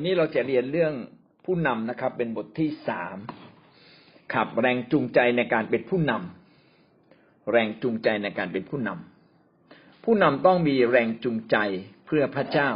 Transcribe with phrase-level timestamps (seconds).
[0.00, 0.94] ันนี้เราจะเรียนเรื่อง
[1.44, 3.16] ผู้นำนะครับ เป็นบทที่สาม
[4.34, 11.56] ขับแรงจูงใจในการเป็นผู้นำแรงจูงใจในการเป็นผู้นำผู้นำต้องมีแรงจูงใจ
[12.06, 12.70] เพื่อพระเจ้า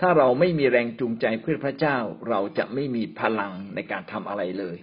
[0.00, 1.96] ถ้าเราไม่มีแรงจูงใจเพื่อพระเจ้า
[2.28, 4.76] เราจะไม่มีพลังในการทำอะไรเลย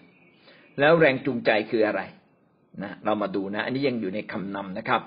[0.80, 2.02] แล้วแรงจูงใจคืออะไร
[2.84, 5.02] นะเรามาดูนะ อันนี้ยังอยู่ในคำนำนะครับ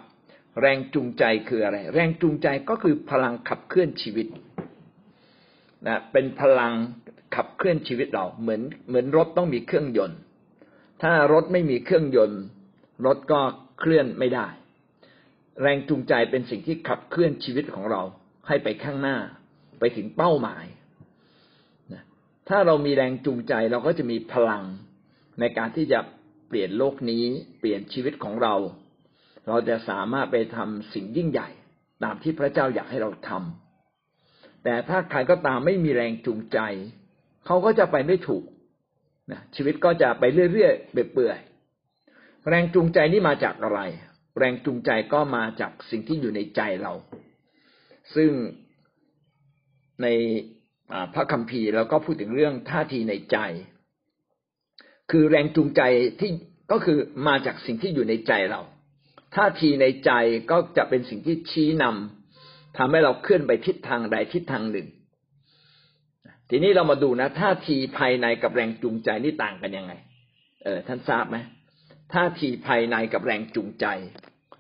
[0.60, 4.27] แรงจูงใจคืออะไร แรงจูงใจก็คือพลังขับเคลื่อนชีวิต
[5.87, 6.75] นะเป็นพลัง
[7.34, 10.19] ขับเคลื่อนชีวิตเราเหมือนเหมือนรถต้องมีเครื่องยนต์
[11.03, 12.41] ถ้ารถไม่มีเครื่องยนต์
[13.06, 13.41] รถก็
[13.80, 14.47] เคลื่อนไม่ได้
[15.62, 18.03] แรงจูงใจเป็นสิ่งที่ขับเคลื่อนชีวิตของเรา
[18.48, 19.16] ให้ไปข้างหน้า
[19.79, 20.65] ไปถึงเป้าหมาย
[21.92, 22.03] นะ
[22.48, 24.65] ถ้าเรามีแรงจูงใจเราก็จะมีพลัง
[25.41, 26.01] ในการที่จะ
[26.48, 27.25] เปลี่ยนโลกนี้
[27.59, 28.55] เปลี่ยนชีวิตของเรา
[29.48, 31.48] เราจะสามารถไปทำสิ่งยิ่งใหญ่
[32.05, 33.69] ตามที่พระเจ้าอยากให้เราทำ
[34.64, 36.58] แต่ถ้าใครก็ตามไม่มีแรงจูงใจ
[37.47, 38.44] เขาก็จะไปไม่ถูก
[39.33, 43.81] นะชีวิตก็จะไปเรื่อยๆเปื่อยๆแรงจูงใจนี่มาจากอะไร
[44.38, 46.92] แรงจูงใจก็มาจากสิ่งที่อยู่ในใจเรา
[48.14, 48.31] ซึ่ง
[50.03, 50.06] ใน
[51.14, 53.38] พระคัมภีร์เราก็พูดถึงเรื่องท่าทีในใจ
[55.11, 55.83] คือแรงจูงใจ
[56.20, 56.31] ที่
[56.72, 58.61] ก็คือมาจากสิ่งที่อยู่ในใจเรา
[59.36, 60.11] ท่าทีในใจ
[60.50, 62.19] ก็จะเป็นสิ่งที่ชี้นำ
[62.76, 64.88] ทำให้เราเคลื่อนไปทิศทางใดทิศทางหนึ่ง
[66.50, 69.92] ทีนี้เรามาดูนะท่าทีภายในกับแรงจูงใจนี่ต่างกันยังไง
[70.64, 71.36] เออ ท่านทราบไหม
[72.14, 73.86] ท่าทีภายในกับแรงจูงใจ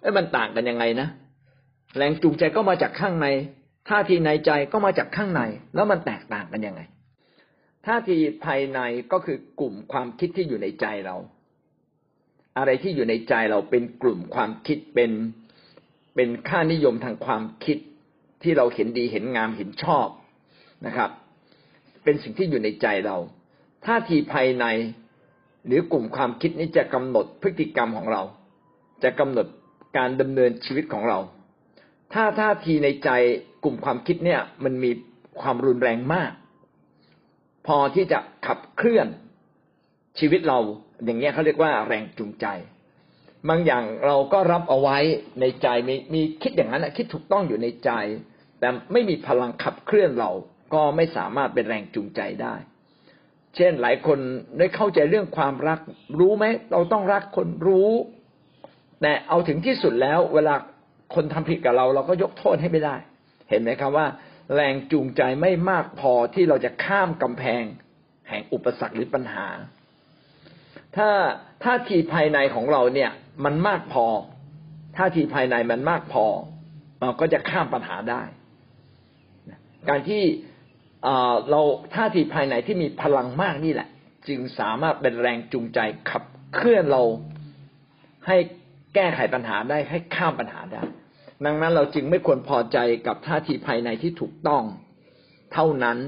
[0.00, 1.08] เอ้มันต่างกันยังไงนะ
[1.96, 3.26] แรงจูงใจก็มาจากข้างใน
[3.88, 5.42] ท่าทีในใจก็มาจากข้างใน
[5.74, 6.80] แล้วมันแตกต่างกันยังไง
[7.86, 8.80] ท่าทีภายใน
[9.12, 11.16] ก็คือกลุ่มความคิดที่อยู่ในใจเรา
[12.58, 15.10] อะไรที่อยู่ในใจเราเป็นกลุ่มความคิดเป็น
[16.14, 17.78] เป็นค่านิยมทางความคิด
[18.42, 20.08] ที่เราเห็นดีเห็นงามเห็นชอบ
[20.86, 21.10] นะครับ
[22.04, 23.16] เป็นสิ่งที่อยู่ในใจเรา
[23.86, 24.66] ท่าทีภายใน
[25.66, 28.22] หรือกลุ่มความคิดนี้จะกำหนดพฤติกรรมของเรา
[29.02, 29.46] จะกำหนด
[29.96, 31.18] การดำเนินชีวิตของเรา
[32.12, 33.10] ถ้าท่าทีในใจ
[33.64, 34.90] กลุ่มความคิดเนี่ย มันมี
[35.40, 36.32] ความรุนแรงมาก
[37.66, 39.06] พอที่จะขับเคลื่อน
[40.18, 40.58] ชีวิตเรา
[41.04, 42.46] อย่างเงี้ยเขาเรียกว่าแรงจูงใจ
[43.48, 44.98] บางอย่างเราก็รับเอาไว้
[45.40, 47.90] ในใจมีมีคิดอย่างนั้นคิดถูกต้องอยู่ในใจ
[48.60, 50.30] แต่ไม่มีพลังขับเคลื่อนเรา
[50.74, 52.54] ก็ไม่สามารถเป็นแรงจูงใจได้
[53.56, 54.18] เช่นหลายคน
[54.58, 55.78] ได้เข้าใจเรื่องความรัก
[56.18, 57.90] รู้ไหมเราต้องรักคนรู้
[59.00, 60.54] แต่เอาถึงที่สุดแล้ว เวลา
[61.14, 62.96] คนทำผิดกับเรา เราก็ยกโทษให้ไม่ได้
[63.50, 64.06] เห็นไหมครับว่า
[64.54, 67.62] แรงจูงใจไม่มากพอที่เราจะข้ามกำแพง
[68.28, 69.48] แห่งอุปสรรคหรือปัญหา
[70.96, 71.08] ถ้า
[71.64, 73.10] ท่าทีภายในของเราเนี่ย
[73.44, 74.06] มันมากพอ
[74.96, 76.26] ท่าทีภายในมันมากพอ
[77.00, 78.22] เราก็จะข้ามปัญหาได้
[79.88, 80.22] การที่
[81.50, 81.60] เรา
[81.94, 83.88] ท่าทีภายในที่มีพลังมากนี่แหละ
[84.28, 85.78] จึงสามารถเป็นแรงจูงใจ
[86.10, 86.22] ขับ
[86.54, 87.02] เคลื่อนเรา
[88.26, 88.36] ให้
[88.94, 90.82] แก้ไขปัญหาได้ให้ข้ามปัญหาได้
[91.44, 94.62] ดังนั้นเราจึงไม่ควรพอใจกับท่าทีภายในที่ถูกต้อง
[95.52, 95.98] เท่านั้น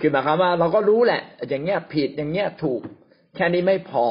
[0.00, 2.80] คือหมายความว่าเราก็รู้แหละ อย่างเงี้ยผิดอย่างเงี้ยถูก
[3.34, 4.06] แค่นี้ไม่พอ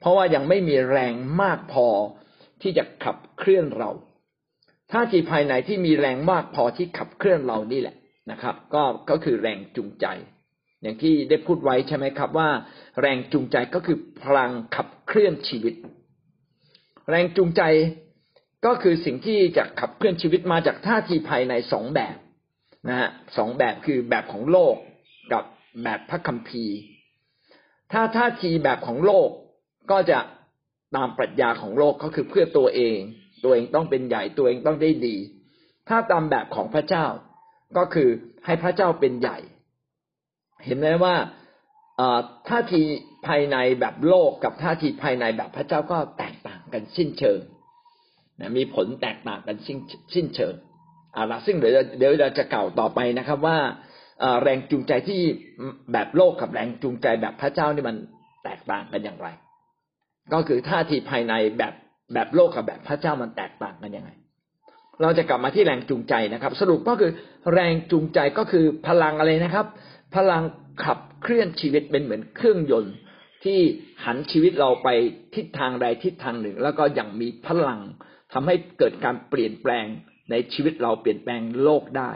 [0.00, 1.12] เพราะว่ายังไม่มีแรง
[1.42, 1.86] มากพอ
[2.62, 3.90] ที่จะขับเคลื่อนเรา
[4.92, 7.96] ท่าทีภายในที่มีแรงมากพอที่ขับเคลื่อนเรานี่แหละ
[8.30, 10.06] นะครับ ก็ก็คือแรงจูงใจ
[10.82, 12.48] อย่างที่ได้พูดไว้ใช่ไหมครับว่า
[13.00, 15.74] แรงจูงใจก็คือพลังขับเคลื่อนชีวิต
[17.10, 17.62] แรงจูงใจ
[18.66, 22.16] ก็คือสิ่งที่จะขับเคลื่อนชีวิตมาจากท่าทีภายในสองแบบ
[22.88, 24.74] นะฮะสองแบบคือแบบของโลก
[25.32, 25.44] กับ
[25.82, 26.76] แบบพระคัมภีร์
[27.92, 29.28] ถ้าท่าทีแบบของโลก
[29.90, 30.18] ก็จะ
[30.96, 32.98] ตามปรัชญาของโลกก็คือเพื่อตัวเอง
[33.44, 35.16] ตัวเองต้องเป็นใหญ่ตัวเองต้องได้ดี
[35.88, 37.06] ถ้าตามแบบของพระเจ้า
[37.76, 38.08] ก็คือ
[38.44, 39.38] ให้พระเจ้าเป็นใหญ่
[40.64, 41.14] เห็นไหมว่า
[42.48, 42.82] ท่าที
[43.26, 47.40] ภายในแบบโลกกับท่าทีภายในแบบพระเจ้าก็แตกต่างกันสิ้นเชิง
[48.40, 49.78] นะมีผลแตกต่างกันสิ้น
[50.14, 50.54] สิ้นเชิง
[51.14, 53.58] เอาละซึ่งเดี๋ยวเดี๋ยวเราจะเก่าต่อไปนะครับ ว่า
[54.42, 55.20] แรงจูงใจที่
[55.92, 57.96] แบบโลกกับแรงจูงใจแบบพระเจ้านี่มัน
[58.44, 59.28] แตกต่างกันอย่างไร
[60.32, 61.74] ก็คือท่าทีภายในแบบ
[62.14, 64.10] แบบโลกกับแบบพระเจ้ามันแตกต่างกันยังไง
[65.02, 67.12] เราจะกลับมาที่แรงจูงใจนะครับ สรุปก็คือ
[67.52, 69.66] แรงจูงใจก็คือพลังอะไรนะครับ
[70.16, 70.42] พลัง
[70.84, 72.94] ขับเคลื่อนชีวิตเป็นเหมือนเครื่องยนต์
[73.44, 73.58] ที่
[74.04, 74.88] หันชีวิตเราไป
[75.34, 77.80] ทิศทางใดทิศทางหนึ่ง แล้วก็ยังมีพลัง
[78.32, 79.86] ทำให้เกิดการเปลี่ยนแปลง
[80.30, 82.12] ในชีวิตเราเปลี่ยนแปลงโลกได้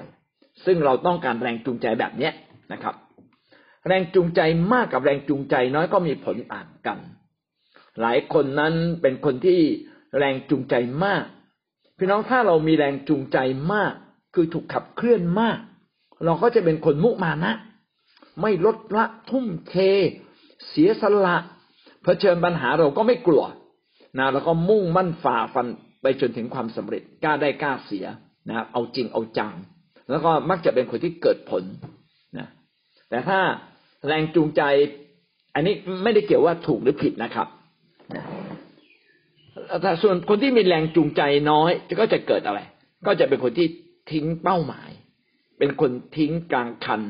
[0.64, 2.32] ซึ่งเราต้องการแรงจูงใจแบบเนี้ย
[2.72, 2.94] นะครับ
[3.86, 4.40] แรงจูงใจ
[4.72, 6.98] มากกับแรงจูงใจน้อยก็มีผลต่างกัน
[8.00, 9.60] หลายคนนั้นเป็นคนที่
[10.18, 11.24] แรงจูงใจมาก
[11.98, 13.38] พี่น้องถ้าเรามีแรงจูงใจ
[13.72, 13.92] มาก
[14.34, 15.58] คือถูกขับเคลื่อนมาก
[16.24, 17.52] เราก็จะเป็นคนมุมานะ
[18.42, 19.74] ไม่ลดละทุ่มเท
[20.68, 21.36] เสียสละ
[22.02, 23.44] เผชิญปัญหาเราก็ไม่กลัว
[24.18, 25.66] นะแล้วก็มุ่งมั่นฝ่าฟัน
[26.02, 28.06] ไปจนถึงความสำเร็จกล้าได้กล้าเสีย
[28.48, 29.52] นะเอาจริงเอาจัง
[30.10, 31.62] แล้วก็มักจะเป็นคนที่เกิดผล
[32.38, 32.48] นะ
[33.08, 33.38] แต่ถ้า
[34.06, 34.62] แรงจูงใจ
[35.54, 37.48] อันนี้ไม่ได้เกี่ยวว่าถูกหรือผิดนะครับ
[39.82, 41.70] แต่ส่วนคนที่มีแรงจูงใจน้อย
[42.00, 42.60] ก็จะเกิดอะไร
[43.06, 43.68] ก็จะเป็นคนที่
[44.12, 44.90] ทิ้งเป้าหมาย
[45.58, 47.02] เป็นคนทิ้งกลางคัน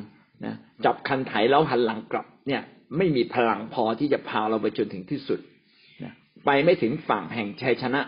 [0.45, 0.55] นะ
[0.85, 2.63] จับคันไถแล้วหันหลังกลับเนี่ย
[2.97, 5.41] ไม่มีพลังพอที่จะพาเราไปจนถึงที่สุด
[6.03, 6.13] นะ
[6.45, 8.01] ไปไม่ถึงฝั่งแห่งชัยชนะ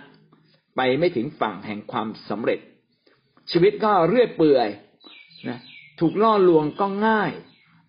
[0.77, 2.59] ไปไม่ถึงฝั่งแห่งความสำเร็จ
[3.51, 4.69] ชีวิตก็เรื่อยเปื่อย
[5.49, 5.59] นะ
[6.01, 7.31] ถูกล่อลวงก็ง่าย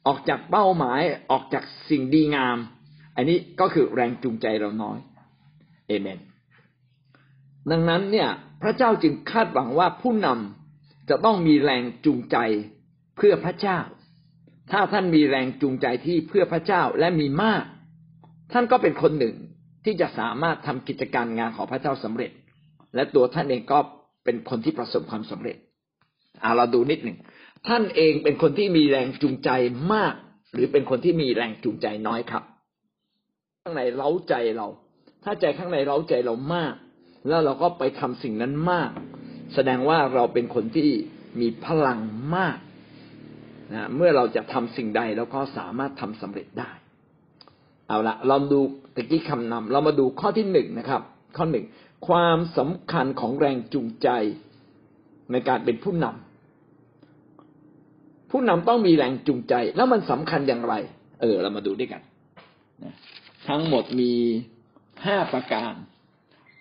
[0.07, 1.01] ออกจากเป้าหมาย
[1.31, 2.57] ออกจากสิ่งดีงาม
[3.15, 4.99] อันนี้ก็คือแรงจูงใจเราน้อย
[5.87, 6.19] เอเมน
[7.71, 8.29] ดังนั้นเนี่ย
[8.63, 12.37] พระเจ้าจึงคาดหวังว่าผู้นำจะต้องมีแรงจูงใจ
[13.17, 13.79] เพื่อพระเจ้า
[14.71, 17.63] ถ้าท่านมีแรงจูงใจที่เพื่อพระเจ้าและมีมาก
[18.53, 19.35] ท่านก็เป็นคนหนึ่ง
[19.85, 22.31] ที่จะสามารถทำกิจการงานของพระเจ้าสำเร็จ
[22.95, 23.79] และตัวท่านเองก็
[24.25, 25.57] เป็นคนที่ประสบความสำเร็จ
[26.41, 27.17] เอาเราดูนิดหนึ่ง
[27.67, 29.49] ท่านเองเป็นคนที่มีแรงจูงใจ
[29.93, 30.13] มาก
[30.53, 32.43] หรือเป็นคนที่มีแรงจูงใจน้อยครับ
[33.61, 34.67] ข้างในเล้าใจเรา
[35.23, 36.73] ถ้าใจข้างในเล้าใจเรามาก
[37.27, 38.91] แล้วเราก็ไปทำสิ่งนั้นมาก
[39.53, 40.89] แสดงว่าเราเป็นคนที่
[41.41, 41.99] มีพลัง
[42.35, 42.57] มาก
[43.73, 46.71] นะเมื่อเราจะทำสิ่งใดเราก็สามารถทำสำเร็จได้
[47.87, 48.59] เอาละเราดู
[48.95, 51.01] ตะกี้คำนำเรามาดูข้อที่หนึ่งนะครับ
[51.37, 51.65] ข้อหนึ่ง
[52.07, 54.09] ความสำคัญของแรงจูงใจ
[55.31, 60.73] ในการเป็นผู้นำผู้นำต้องมีแรงจูงใจ แล้วมันสำคัญอย่างไร
[61.21, 62.01] เออ เรามาดูด้วยกัน
[63.47, 64.11] ทั้งหมดมี
[65.05, 65.73] ห้าประการ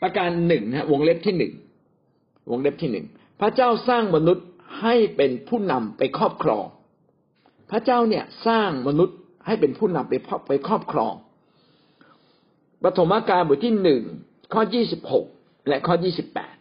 [0.07, 1.53] ประการหนึ่งนะวงเล็บที่หนึ่ง
[2.51, 3.07] วงเล็บที่หนึ่ง
[3.41, 4.47] พระเจ้าสร้างมนุษย์
[4.81, 6.65] ให้เป็นผู้นำไปครอบครอง
[7.71, 9.17] พระเจ้าเนี่ยสร้างมนุษย์
[9.47, 10.15] ให้เป็นผู้นำไป
[10.47, 11.15] ไปครอบครอง
[12.83, 14.03] ปฐมกาลบทที่หนึ่ง
[14.55, 15.27] ข้อยี่สิบหก
[15.69, 16.55] และข้อยี่สิบแปด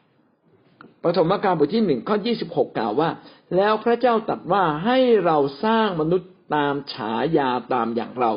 [1.03, 3.09] ปฐมกาลบทที่หนึ่งข้อยี่สิบหกกล่าวว่า
[3.56, 8.33] แล้วพระเจ้าตรัสว่าให้เราสร้างมนุษย์ตามฉายาตามอย่างเรา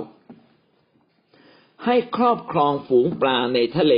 [1.84, 3.94] ให้ครอบครองฝูงปลาในทะเล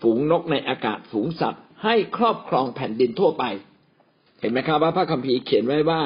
[0.00, 3.44] ฝูงนกในอากาศฝูงสัตว์ ให้ครอบครองแผ่นดินทั่วไป
[4.40, 6.00] เห็นไหมครับว่าพระคัมภีร์เขียนไว้ว่า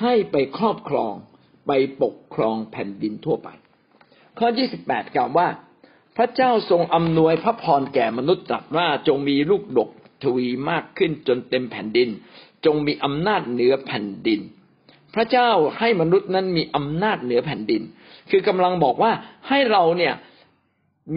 [0.00, 1.12] ให้ไปครอบครอง
[1.66, 3.48] ไปปกครองแผ่นดินทั่วไป
[4.38, 5.48] ข้อที่สิบแปดกล่าวว่า
[6.16, 9.90] พระเจ้าทรงอำนวยพระพรแก่มนุษย์ตรัสว่าจงมีลูกดก
[10.22, 12.08] ทวีมากขึ้นจนเต็มแผ่นดิน
[12.64, 14.40] จงมีอำนาจเหนือแผ่นดิน
[15.14, 17.82] พระเจ้าให้มนุษย์นั้นมีอำนาจเหนือแผ่นดิน
[18.30, 19.12] คือกำลังบอกว่า
[19.48, 20.14] ให้เราเนี่ย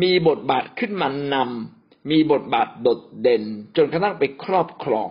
[0.01, 1.74] มีบทบาทขึ้นมานำ
[2.09, 3.43] มีบทบาทโดดเด่น
[3.77, 5.09] จนกระทั่งไปครอบครอง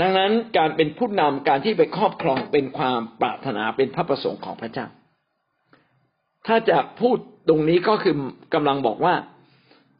[0.00, 4.86] ดังนั้นการเป็นผู้นำการที่ไปครอบครองเป็นความปรารถนาเป็นพระประสงค์ของพระเจ้า
[6.46, 7.16] ถ้าจะพูด
[7.48, 8.14] ตรงนี้ก็คือ
[8.54, 9.14] กำลังบอกว่า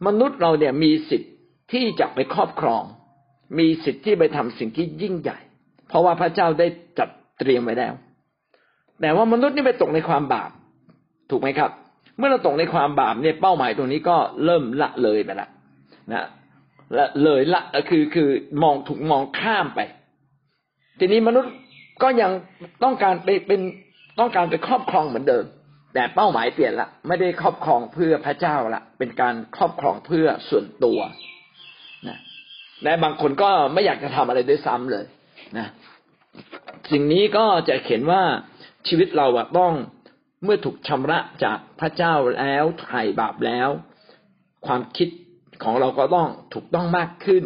[0.06, 1.32] มนุษย์เราเนี่ยมีสิทธิ์
[1.72, 2.82] ที่จะไปครอบครอง
[3.58, 5.38] มีสิทธิ์ที่ไปทำสิ่งที่ยิ่งใหญ่
[5.88, 6.66] เพราะว่าพระเจ้าได้
[6.98, 7.08] จัด
[7.38, 7.94] เตรียมไว้แล้ว
[9.00, 10.50] แต่ว่ามนุษย์นี่ไปตกในความบาป
[11.30, 11.70] ถูกไหมครับ
[12.20, 15.48] เมื่อเราตกในความบาปเนี่ยเป้าหมายตรงนี้ก็เริ่มละเลยไปละ
[16.12, 16.26] นะ
[16.96, 18.28] ละเลยละคือคือ
[18.62, 19.80] มองถูกมองข้ามไป
[20.98, 21.52] ทีนี้มนุษย์
[22.02, 22.30] ก็ยัง
[22.82, 23.60] ต้องการไปเป็น
[24.20, 25.44] ต้องการไปครอบครองเหมือนเดิม
[25.94, 30.98] แต่เป้าหมายเปลี่ยนละ ไม่ได้ครอบครองเพื่อพระเจ้าละเป็นการครอบครองเพื่อส่วนตัว
[32.08, 32.18] นะ
[32.84, 35.04] และบางคนก็ไม่อยากจะทำอะไรด้วยซ้ำเลย
[35.58, 35.66] นะ
[36.92, 38.22] สิ่งนี้ก็จะเขียนว่า
[38.88, 39.72] ชีวิตเราอะต้อง
[40.44, 43.68] เมื่อถูกชำระจากพระเจ้าแล้วไถ่บาปแล้ว
[44.66, 45.08] ความคิด
[45.62, 47.44] ของเราก็ต้องถูกต้องมากขึ้น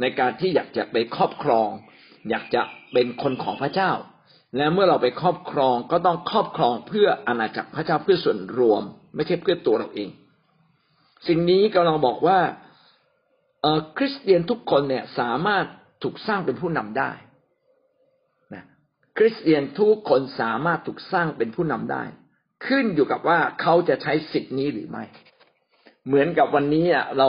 [0.00, 1.68] ในการที่อยากจะไปครอบครอง
[2.30, 3.92] อยากจะเป็นคนของพระเจ้า
[4.56, 8.82] และเมื่อเราไปครอบครองก็ต้องครอบครองเพื่ออาณาจักรพระเจ้าเพื่อส่วนรวม
[9.14, 10.10] ไม่ใช่เพื่อตัวเราเอง
[11.26, 12.38] สิ่งนี้กำลังบอกว่า
[13.96, 15.64] คริสเตียนทุกคนเนี่ยสามารถ
[16.02, 17.12] ถูกสร้างเป็นผู้นำได้
[18.54, 18.64] นะ
[19.18, 22.04] คริสเตียนทุกคนสามารถถูกสร้างเป็นผู้นำได้
[22.66, 25.04] ขึ้นอยู่กับว่าเขาจะใช้สิทธินี้หรือไม่
[26.06, 26.86] เหมือนกับวันนี้
[27.18, 27.28] เรา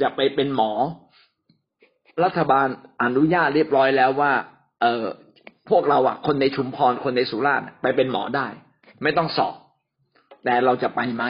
[0.00, 0.72] จะไปเป็นหมอ
[2.24, 2.66] รัฐบาล
[3.02, 4.32] อนุญาตเรียบร้อยแล้วว่า
[4.82, 5.04] เออ
[5.70, 8.46] พวกเราอะ คนในชุมพรคนในสุราษฎร์ไปเป็นหมอได้
[9.02, 9.54] ไม่ต้องสอบ
[10.44, 11.24] แต่เราจะไปไหม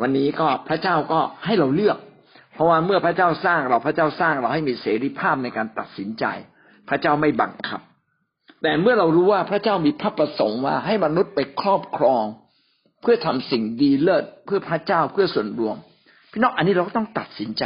[0.00, 1.98] วันนี้ก็พระเจ้าก็ให้เราเลือก
[2.52, 6.24] เพราะว่าเมื่อพระเจ้าสร้างเราพระเจ้าสร้างเราให้มีเสรีภาพในการตัดสินใจ
[6.88, 7.80] พระเจ้าไม่บังคับ
[8.66, 12.24] แต่เมื่อเรารู้ว่าพระเจ้ามีพระประสงค์ว่าให้มนุษย์ไปครอบครอง
[13.02, 15.76] เพื่อทำสิ่งดีเลิศเพื่อพระเจ้าเพื่อส่วนรวม
[16.32, 17.64] พี่น้องอันนี้เราก็ต้องตัดสินใจ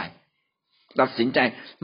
[1.01, 1.39] ตัดสินใจ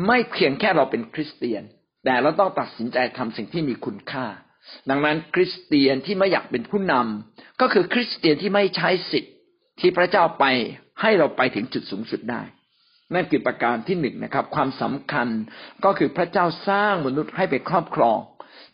[0.07, 1.63] ไม่เพียงแค่เราเป็นคริสเตียน
[2.05, 4.27] แต่เราต้องตัดสินใจทำสิ่งที่มีคุณค่า
[4.91, 9.35] ดังนั้นคริสเตียนที่ไม่อยากเป็นผู้นำก็คือคริสเตียนที่ไม่ใช้สิทธิ์
[9.81, 10.45] ที่พระเจ้าไป
[11.01, 12.43] ให้เราไปถึงจุดสูงสุดได้
[13.15, 15.29] นั่นคือประการที่หนึ่งนะครับ ความสำคัญ
[15.85, 18.19] ก็คือพระเจ้าสร้างมนุษย์ให้ไปครอบครอง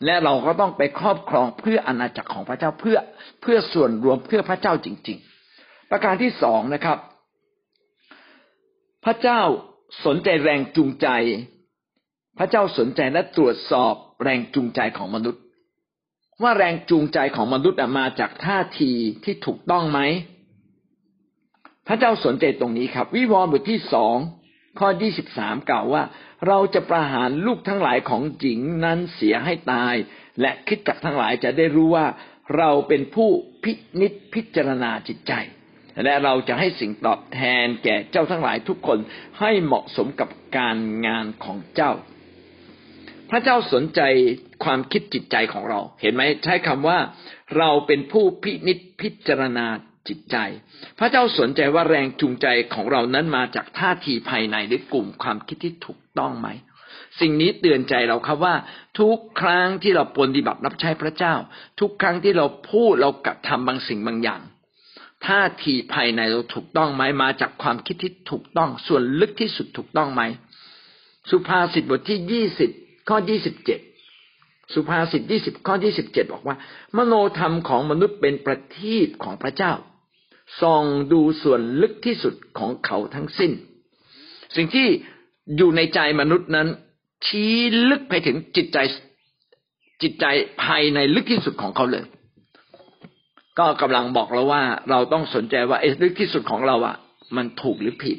[0.05, 2.97] และเราก็ต้องไปครอบครองเพื่ออาณาจักรของพระเจ้าเพื่อ
[3.41, 5.17] เพื่อส่วนรวมเพื่อพระเจ้าจริง
[5.55, 6.97] ๆ ประการที่สองนะครับ
[9.05, 9.41] พระเจ้า
[10.05, 11.07] สนใจแรงจูงใจ
[12.37, 15.41] พระเจ้าสนใจและตรวจสอบแรงจูงใจของมนุษย์
[16.43, 18.91] ว่าแรงจูงใจของมนุษย์มาจากท่าที
[19.23, 19.99] ที่ถูกต้องไหม
[21.87, 24.15] พระเจ้าสนใจตรงนี้ครับ วิวรณ์บทที่สอง
[24.79, 26.03] ข้อยี่สิบสามกล่าวว่า
[26.47, 29.95] เราจะประหารลูกทั้งหลายของหญิงนั้นเสียให้ตาย
[30.41, 32.05] และคิดจักทั้งหลายจะได้รู้ว่า
[32.57, 33.29] เราเป็นผู้
[33.63, 35.33] พินิจพิจารณาจิตใจ
[36.03, 38.99] และเราจะให้สิ่งตอบแทนแก่เจ้าทั้งหลายทุกคน
[39.39, 41.91] ให้เหมาะสมกับการงานของเจ้า
[43.29, 44.01] พระเจ้าสนใจ
[44.63, 46.99] ความคิดจิตใจของเรา เห็นไหมใช้คำว่า
[47.57, 49.67] เราเป็นผู้พินิจพิจารณา
[50.07, 50.37] จิตใจ
[50.99, 56.47] พระเจ้าสนใจว่าแรงจูงใจของเรานั้นมาจากท่าทีภายในหรือกลุ่มความคิดที่ถูกต้องไหม
[57.19, 58.55] สิ่งนี้เตือนใจเราครับว่า
[58.99, 61.33] ทุกครั้งที่เราปฏิบัติรับใช้พระเจ้า
[61.79, 64.41] ทุกครั้งที่เราพูดเรากระทำบางสิ่งบางอย่าง
[65.25, 70.21] ท่าทีภายในเราถูกต้องไหมมาจากความคิดที่ถูกต้อง ส่วนลึกที่สุดถูกต้องไหม
[71.29, 72.69] สุภาษิตบทที่ยี่สิบ
[73.09, 73.79] ข้อยี่สิบเจ็ด
[74.73, 76.55] สุภาษิตยี่สิบข้อยี่สิบเจ็ดบอกว่า
[76.97, 79.73] มโนธรรมของมนุษย์เป็นประทีปของพระเจ้า
[80.61, 83.51] ส่องดูส่วนลึกที่สุดของเขาทั้งสิ้น
[84.55, 84.87] สิ่งที่
[85.57, 86.67] อยู่ในใจมนุษย์นั้น
[87.25, 87.53] ชี้
[87.89, 88.77] ลึกไปถึงจิตใจ
[90.01, 90.25] จิตใจ
[90.63, 92.03] ภายในลึกที่สุดของเขาเลย
[93.59, 96.95] ก็กำลังบอกเราว่า เราต้องสนใจว่าเอลึกที่สุดของเราอะ
[97.35, 98.17] มันถูกหรือผิด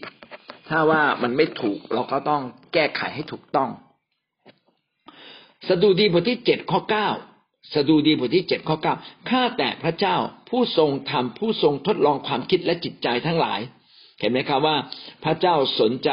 [0.69, 2.43] ถ้าว่ามันไม่ถูกเราก็ต้อง
[2.75, 3.71] แก้ไขให้ถูกต้อง
[5.69, 7.09] สดุดีบทที่เจ็ดข้อเก้า
[7.75, 8.95] สดุดีบทที่เจ็ดข้อเก้า
[9.29, 10.17] ข้าแต่พระเจ้า
[10.56, 13.61] ผู้ทรงทำผู้ทรงทดลองความคิดและจิตใจทั้งหลาย
[14.20, 14.76] เห็นไหมครับว่า
[15.25, 16.11] พระเจ้าสนใจ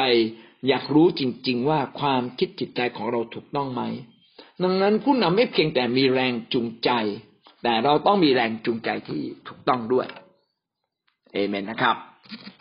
[0.68, 3.82] อยากรู้จริง ๆ ว่าความคิดจิตใจของเราถูกต้องไหม
[4.62, 6.90] ดังนั้นผู้นำไม่เพียงแต่มีแรงจูงใจ
[7.62, 10.06] แต่เราต้องมีแรงจูงใจที่ถูกต้องด้วย
[11.32, 11.96] เอเมนนะครับ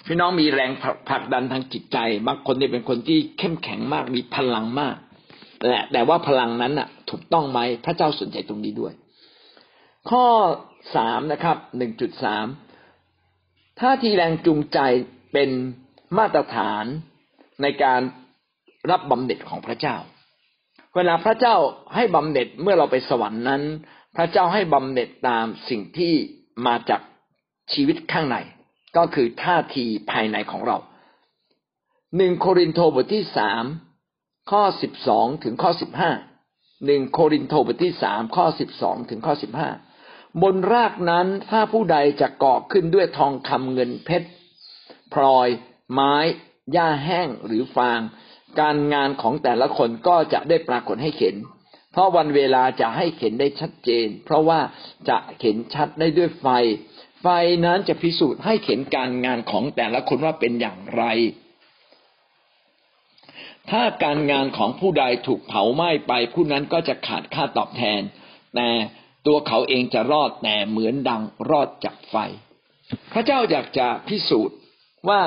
[0.05, 0.71] พี่น้องมีแรง
[1.09, 1.97] ผลักดันทางจิตใจ
[2.27, 4.95] บางคนเนี่ยเป็นคนที่เข้มแข็งมากมีพลังมาก
[5.67, 8.93] แหละแต่ว่าพลังนั้นอะ ถูกต้องไหมพระเจ้าสนใจตรงนี้ด้วย
[10.09, 10.23] ข้อ
[10.95, 12.45] สามนะครับหนึ่งจุดสาม
[13.79, 14.79] ท่าทีแรงจูงใจ
[15.33, 15.49] เป็น
[16.17, 16.85] มาตรฐาน
[17.61, 18.01] ในการ
[18.91, 19.97] รับบำเหน็จของพระเจ้า
[20.95, 21.55] เวลาพระเจ้า
[21.95, 23.61] ให้บำเหน็จเมื่อเราไปสวรรค์นั้น
[24.15, 26.13] พระเจ้าให้บำเหน็จตามสิ่งที่
[26.65, 27.01] มาจาก
[27.73, 28.37] ชีวิตข้างใน
[28.97, 30.77] ก็คือท่าทีภายในของเรา
[32.17, 33.63] หนึ่งโครินโตบทที่สาม
[34.51, 36.11] ข้อสิบสองถึงข้อสิบห้า
[36.85, 39.69] หนึ่งโครินโตบทที่สามข้อสิบสองถึงข้อสิบห้า
[40.41, 44.29] บนรากนั้นถ้าผู้ใดจะเกาะขึ้นด้วยทองคำเงินเพชร
[45.13, 45.49] พลอย
[45.93, 46.15] ไม้
[46.71, 47.99] หญ้าแห้งหรือฟาง
[48.59, 51.35] การงานของแต่ละคนก็จะได้ปรากฏให้เห็น
[51.91, 54.59] เพราะวันเวลาจะให้เห็นได้ชัดเจน เพราะว่า
[55.09, 56.47] จะเห็นชัดได้ด้วยไฟ
[57.21, 57.27] ไฟ
[57.65, 61.03] นั้นจะพิสูจน์ให้เห็นการงานของแต่ละคนว่าเป็นอย่างไร
[63.69, 68.01] ถ้าการงานของผู้ใดถูกเผาไหม้ไปผู้นั้นก็จะขาดค่าตอบแทน
[68.55, 68.69] แต่
[69.27, 72.15] ตัวเขาเองจะรอดแต่เหมือนดังรอดจากไฟ
[73.13, 74.57] พระเจ้าอยากจะพิสูจน์
[75.09, 75.21] ว่า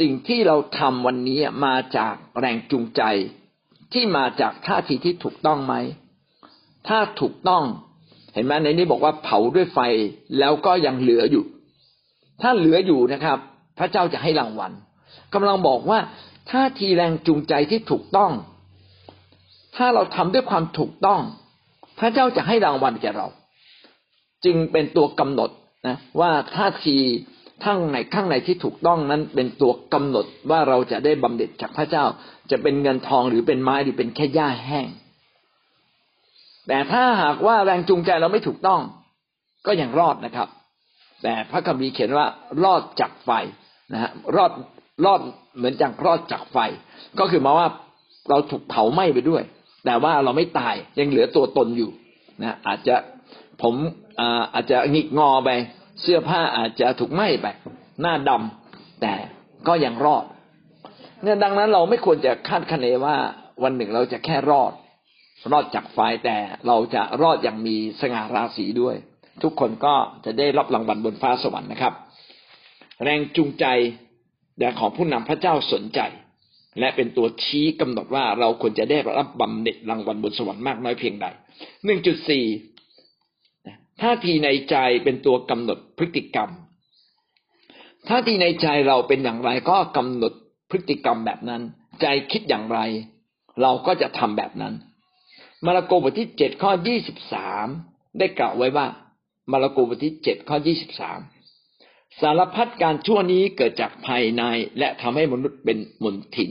[0.00, 3.02] สิ่งที่เราทำวันนี้มาจากแรงจูงใจ
[3.92, 5.74] ที่มาจากท่าทีที่ถูกต้องไหม
[6.88, 7.64] ถ้าถูกต้อง
[8.34, 9.78] เห็นไหมในนี้บอกว่าเผาด้วยไฟ
[10.38, 11.44] แล้วก็ยังเหลืออยู่
[12.40, 13.38] ถ้าเหลืออยู่นะครับ
[13.78, 14.72] พระเจ้าจะให้รางวัล
[15.34, 15.98] กำลังบอกว่า
[16.50, 18.32] ท่าทีแรงจูงใจที่ถูกต้อง
[19.76, 21.20] ถ้าเราทำด้วยความถูกต้อง
[22.00, 23.26] พระเจ้าจะให้รางวัลแก่เรา
[24.44, 25.50] จึงเป็นตัวกำหนด
[25.86, 26.96] นะว่าท่าที
[27.64, 32.04] ข้างในข้างในที่ถูกต้องนั้นเป็นตัวกำหนดว่าเราจะได้บำเหน็จจากพระเจ้า
[32.50, 34.86] จะเป็นเงินทองหรือเป็นไม้หรือเป็นแค่หญ้าแห้ง
[36.68, 38.80] แต่ถ้าหากว่าแรงจูงใจเราไม่ถูกต้อง
[39.66, 40.48] ก็ยังรอดนะครับ
[41.22, 42.26] แต่พระคัมภีร์เขียนว่า
[42.64, 43.30] รอดจากไฟ
[43.92, 44.52] นะฮะรอด
[45.04, 45.20] รอด
[45.56, 46.58] เหมือนจากรอดจากไฟ
[47.18, 47.68] ก็คือมาว่า
[48.30, 49.42] เราถูกเผาไหม้ไปด้วย
[49.84, 51.90] แต่ว่าเราไม่ตายยังเหลือตัวตนอยู่
[52.42, 52.96] นะอาจจะ
[53.62, 53.74] ผม
[54.54, 55.50] อาจจะหงิกงอไป
[56.02, 57.46] เสื้อผ้าอาจจะถูกไหม้ไป
[58.00, 59.14] หน้าดำแต่
[59.68, 60.24] ก็ยังรอด
[61.22, 63.16] เนี่ยดังนั้นเราไม่ควรจะคาดคะเนว่า
[63.62, 64.72] วันหนึ่งเราจะแค่รอด
[65.52, 68.96] รอดจากไฟแต่เราจะรอดอย่างมีสง่าราศีด้วย
[69.42, 69.94] ทุกคนก็
[70.24, 71.94] จะได้รับรางวัลบนฟ้าสวรรค์นะครับ
[73.02, 73.66] แรงจูงใจ
[74.58, 76.00] แต่ของผู้นำพระเจ้าสนใจ
[76.78, 81.26] และเป็นตัวชี้กำหนดว่าเราควรจะได้รับบำเหน็จรางวัลบนสวรรค์มากน้อยเพียงใด
[81.84, 82.44] หนึ่งจุดสี่
[84.02, 86.50] ท่าทีในใจเป็นตัวกำหนดพฤติกรรม
[88.08, 90.32] ท่าทีในใจเราเป็นอย่างไรก็กำหนด
[90.70, 91.62] พฤติกรรมแบบนั้น
[92.00, 92.78] ใจคิดอย่างไร
[93.62, 94.74] เราก็จะทำแบบนั้น
[95.64, 97.66] มาระโกบทที่เจ็ดข้อยี่สิบสาม
[98.18, 98.86] ได้กล่าวไว้ว่า
[99.52, 101.18] มาระโกบทที่เจ็ดข้อยี่สิบสาม
[102.20, 104.42] สารพัดการชั่วนี้เกิดจากภายใน
[104.78, 106.50] และทำให้มนุษย์เป็นมนทิน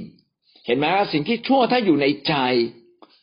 [0.65, 2.35] เห็นไหมว่าสิ่งที่ชั่วถ้าอยู่ในใจ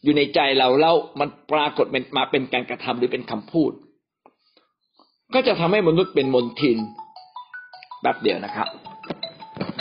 [0.05, 3.73] อยู่ในใจเราแล้วมันปรากฏเป็นมาเป็นการกระทำหรือเป็นคำพูด
[5.35, 6.79] ก็จะทำให้มนุษย์เป็นมนทิน
[8.03, 8.69] แบบเดียวนะครับ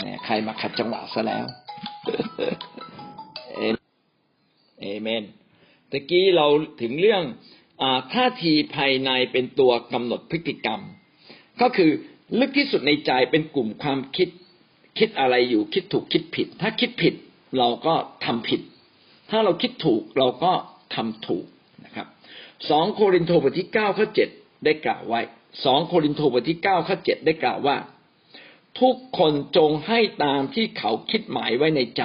[0.02, 1.44] เนี่ยใครมาขัดจังหวะซะแล้ว
[4.80, 5.22] เอเมน
[5.90, 6.46] ตะกี้เรา
[6.80, 7.22] ถึงเรื่อง
[7.82, 7.84] อ
[8.14, 10.80] ท่าทีภายในเป็นตัวกำหนดพฤติกรรม
[11.60, 11.90] ก็คือ
[12.38, 14.28] ลึกที่สุดในใจเป็นกลุ่มความคิด
[14.98, 17.14] คิดอะไรอยู่ คิดถูกคิดผิด ถ้าคิดผิด
[17.58, 18.60] เราก็ทำผิด
[19.30, 20.52] ถ้าเราคิดถูกเราก็
[20.94, 21.46] ทำถูก
[21.84, 22.06] นะครับ
[22.70, 24.28] สองโครินโตบทที่เก้าข้อเจ็ด
[24.64, 25.20] ได้กล่าวไว้
[25.64, 27.76] สองโครินโตบทที่เก้าข้อเจ็ดได้กล่าวว่า
[28.80, 32.02] ทุกคนจงให้ตามที่เขาคิดหมายไว้ในใจ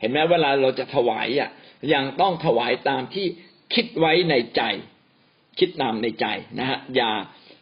[0.00, 1.50] เห็นไหมเวลาเราจะถวายอะ
[1.92, 3.26] ยังต้องถวายตามที่
[3.74, 4.62] คิดไว้ในใจ
[5.58, 6.26] คิดตามในใจ
[6.58, 7.10] นะฮะอย่า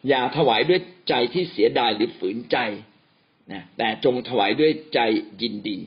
[0.08, 2.56] อย่าถวายด้วยใจที่เสียดายหรือฝืนใจ
[3.52, 5.00] นะแต่จงถวายด้วยใจ
[5.42, 5.78] ยินดี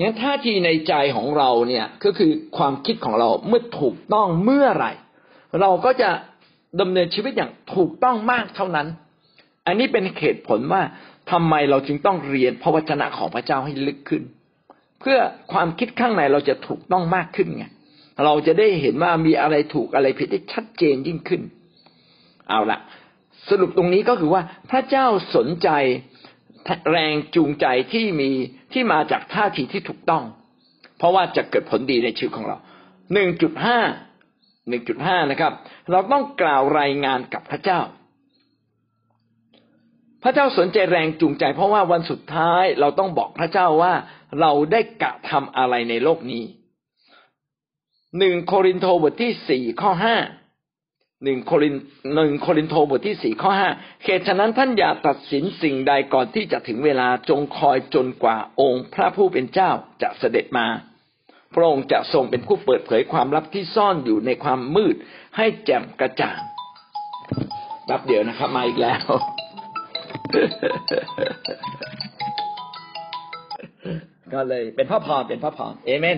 [0.00, 4.92] งั้นท่าทีในใจของเราเนี่ยก็คือความคิดของเราเมื่อถูกต้องเมื่อไหร่
[5.60, 6.10] เราก็จะ
[6.80, 8.88] ดำเนินชีวิตอย่างถูกต้องมากเท่านั้น
[9.66, 10.82] อันนี้เป็นเหตุผลว่า
[11.30, 14.22] ทำไมเราจึงต้องเรียนพระวจนะของพระเจ้าให้ลึกขึ้น
[15.00, 15.18] เพื่อ
[15.52, 17.64] ความคิดข้างในเราจะถูกต้องมากขึ้นไง
[18.24, 21.42] เราจะได้เห็นว่ามีอะไรถูกอะไรผิดได้ชัดเจนยิ่งขึ้น
[22.48, 22.78] เอาละ
[23.48, 25.68] สรุปตรงนี้ก็คือว่าพระเจ้าสนใจ
[26.90, 28.30] แรงจูงใจที่มี
[28.72, 30.24] ที่มาจากท่าทีที่ถูกต้อง
[30.98, 32.56] เพราะว่าจะเกิดผลดีในชีวิตของเรา
[33.12, 33.78] หนึ่งจุดห้า
[34.68, 35.52] หนึ่งจุดห้านะครับ
[35.90, 37.80] เราต้องกล่าวรายงานกับพระเจ้า
[40.22, 43.94] พระเจ้าสนใจแรงจูงใจ เพราะว่าวันสุดท้ายเราต้องบอกพระเจ้าว่า
[44.40, 46.44] เราได้กระทำอะไรในโลกนี้
[48.18, 50.16] หนึ่งโครินโตบทที่สี่ข้อห้า
[51.22, 51.74] หนึ่งโคริน
[52.14, 53.70] หนึ่งโครินโตบทที่สี่ข้อห้า
[54.04, 59.70] เหตุฉะนั้นท่านอย่าตัดสินสิ่งใดก่อนที่จะถึงเวลาจงคอยจนกว่าองค์พระผู้เป็นเจ้า
[60.02, 60.66] จะเสด็จมา
[61.54, 64.96] พระองค์จะทรงเป็นผู้เปิดเผยความลับที่ซ่อนอยู่ในความมืด
[65.36, 66.40] ให้แจ่มกระจ่าง
[67.90, 69.04] รับเดี๋ยวนะครับมาอีกแล้ว
[74.32, 76.16] ก็เลยเป็นพระพรเป็นพระพรเอเมน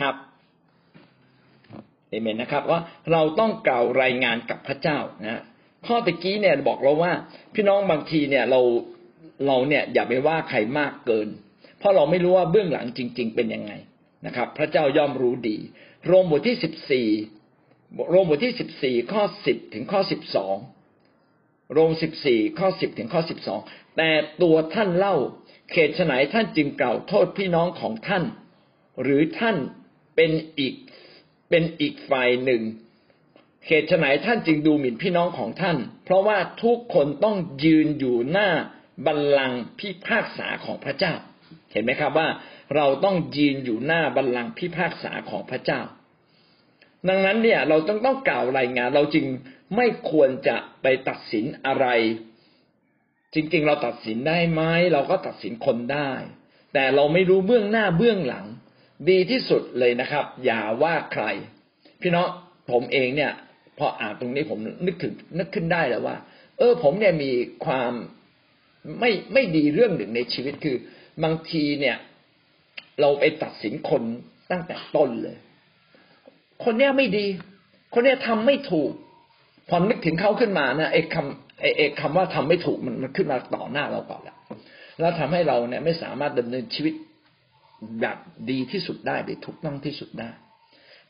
[0.00, 0.14] ครับ
[2.10, 2.80] เอเมนนะครับ ว่า
[3.12, 5.42] เราต้องกล่าวรายงานกับพระเจ้านะ
[5.86, 7.12] ข้อตะกี้เนี่ยบอกเราว่า
[7.54, 8.60] พี่น้องบางทีเนี่ยเรา
[9.46, 11.28] เราเนี่ยอย่าไปว่าใครมากเกิน
[11.78, 13.72] เพราะเราไม่รู้ว่าเบื้องหลังจริง ๆ เป็นยังไง
[14.26, 15.58] นะครับ พระเจ้าย่อมรู้ดี
[16.06, 17.08] โรมบทที่สิบสี่
[18.10, 20.56] โรมบทที่สิบสี่ข้อสิบถึงข้อสิบสอง
[21.72, 23.60] โรมสิบสี่ข้อสิบถึงข้อสิบสอง
[23.96, 24.10] แต่
[24.42, 25.16] ตัวท่านเล่า
[25.70, 28.24] เขตฉนัยท่านจึงกล่าวโทษพี่น้องของท่าน
[29.02, 29.56] หรือท่าน
[30.16, 30.74] เป็นอีก
[31.50, 32.62] เป็นอีกฝ่ายหนึ่ง
[33.66, 38.48] เหตุไหนท่านจึงดูหมิ่นพี่น้องของท่าน เพราะว่าทุกคนต้องยืนอยู่หน้า
[39.06, 41.14] บัลลังก์พิพากษาของพระเจ้า
[41.72, 42.28] เห็นไหมครับว่า
[42.76, 45.80] เราต้องยืนอยู่หน้าบัลลังก์พิพากษาของพระเจ้า
[47.08, 49.26] ดังนั้นเนี่ยเราต้องต้องกล่าวรายงาน เราจึง
[49.76, 51.86] ไม่ควรจะไปตัดสินอะไร
[53.34, 56.12] จริงๆ เราตัดสินได้ไหมเราก็ตัดสินคนได้
[56.74, 58.46] แต่เราไม่รู้เบื้องหน้าเบื้องหลัง
[59.08, 61.24] ดีที่สุดเลยนะครับ อย่าว่าใคร
[62.00, 62.26] พี่น้อง
[62.70, 63.32] ผมเองเนี่ย
[63.78, 66.16] พออ่านตรงนี้ผมนึกถึงนึกขึ้นได้แล้วว่า
[66.58, 67.30] เออ ผมเนี่ยมี
[67.64, 67.92] ความ
[69.00, 70.76] ไม่ไม่ดีเรื่องหนึ่งในชีวิตคือ
[71.24, 71.96] บางทีเนี่ย
[73.00, 74.02] เราไปตัดสินคน
[74.50, 75.36] ตั้งแต่ต้นเลย
[76.64, 77.26] คนเนี้ยไม่ดี
[77.94, 78.90] คนเนี้ยทำไม่ถูก
[79.68, 84.36] พอนึกถึงเขาขึ้นมานะไอ้คำไอ้คำว่าทำไม่ถูกมันมันขึ้นมาต่อหน้าเราก่อนแล้ว
[85.00, 86.94] แล้วทำให้เราเนี่ยไม่สามารถดำเนินชีวิต
[88.00, 88.16] แบบ
[88.50, 90.30] ดีที่สุดได้หรือถูกต้องที่สุดได้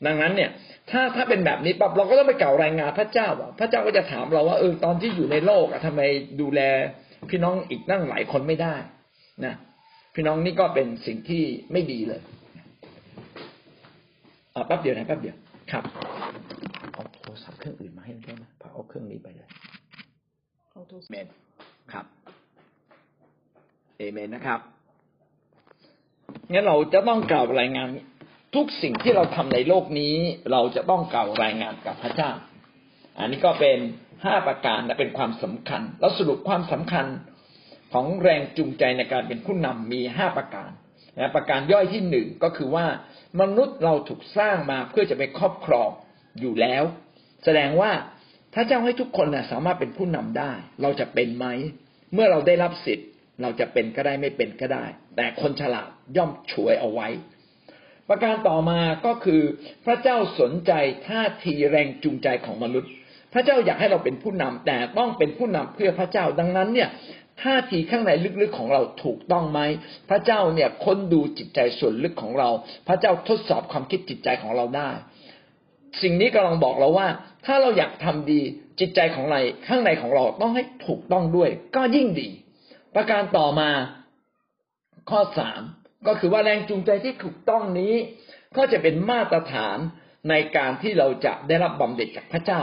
[0.05, 0.51] ดังนั้นเนี่ย
[0.91, 6.01] ถ้าถ้าเป็นแบบนี้ปั๊บเราก็ต้องไปกล่าวรายงานพระเจ้าอะพระเจ้าก็จะถามเราว่าเออตอนที่อยู่ในโลกอะทำไม
[6.41, 6.61] ดูแล
[7.29, 8.75] พี่น้องอีกนั่งหลายคนไม่ได้
[9.45, 9.53] นะ
[10.15, 12.21] พี่น้องนี่ก็เป็นสิ่งที่ไม่ดีเลย
[14.55, 15.35] อ่าแป๊บเดียวนะแป๊บเดียว
[15.71, 15.83] ครับ
[16.93, 19.47] เอาโทรศัพท์เครื่องอื่นมาให้ได้ไหมพอเอาเครื่องนี้ไปเลย
[20.71, 21.27] เอาโทรศัพท์เมน
[21.93, 22.05] ครับ
[23.97, 24.59] เอเมนนะครับ
[26.51, 27.87] งั้นเราจะต้องกล่าวรายงาน
[28.55, 30.15] ทุกสิ่งที่เราทำในโลกนี้
[30.51, 32.31] เราจะต้องกล่าวรายงานกับพระเจ้า
[33.19, 33.77] อันนี้ก็เป็น
[34.23, 37.05] ห้าประการและเป็นความสำคัญ แล้วสรุปความสำคัญ
[37.93, 40.69] ของแรงจูงใจในการเป็นผู้นำมีห้าประการ
[41.17, 42.85] นะประการย่อยที่หนึ่งก็คือว่า
[43.41, 45.89] มนุษย์เราถูกสร้างมาเพื่อจะไปครอบครอง
[46.39, 46.83] อยู่แล้ว
[47.43, 47.91] แสดงว่า
[48.53, 51.45] พระเจ้าให้ทุกคนนะสามารถเป็นผู้นำได้ เราจะเป็นไหม
[52.13, 53.07] เมื่อเราได้รับสิทธิ์
[53.41, 57.07] เราจะเป็นก็ได้ไม่เป็นก็ได้ แต่คนฉลาดย่อมฉวยเอาไว้
[58.09, 59.41] ประการต่อมาก็คือ
[59.85, 60.71] พระเจ้าสนใจ
[61.07, 62.89] ท่าทีแรงจูงใจของมนุษย์
[63.33, 66.89] พระเจ้าอยากให้เราเป็นผู้นำแต่ต้องเป็นผู้นำเพื่อพระเจ้าดังนั้นเนี่ย
[67.41, 69.59] ท่าทีข้างในลึกๆของเราถูกต้องไหม
[70.09, 72.49] พระเจ้าเนี่ยค้นดูจิตใจส่วนลึกของเรา
[72.87, 74.89] พระเจ้าทดสอบความคิดจิตใจของเราได้
[76.01, 77.07] สิ่งนี้กำลังบอกเราว่า
[77.45, 78.41] ถ้าเราอยากทำดี
[78.79, 82.29] จิตใจของเราข้างในของเราต้องให้ถูกต้องด้วย ก็ยิ่งดี
[82.95, 83.69] ประการต่อมา
[85.09, 85.61] ข้อสาม
[86.07, 87.93] ก็คือว่าแรงจูงใจที่ถูกต้องนี้
[88.57, 89.77] ก็จะเป็นมาตรฐาน
[90.29, 92.61] ในการที่เราจะได้รับบำเหน็จจากพระเจ้า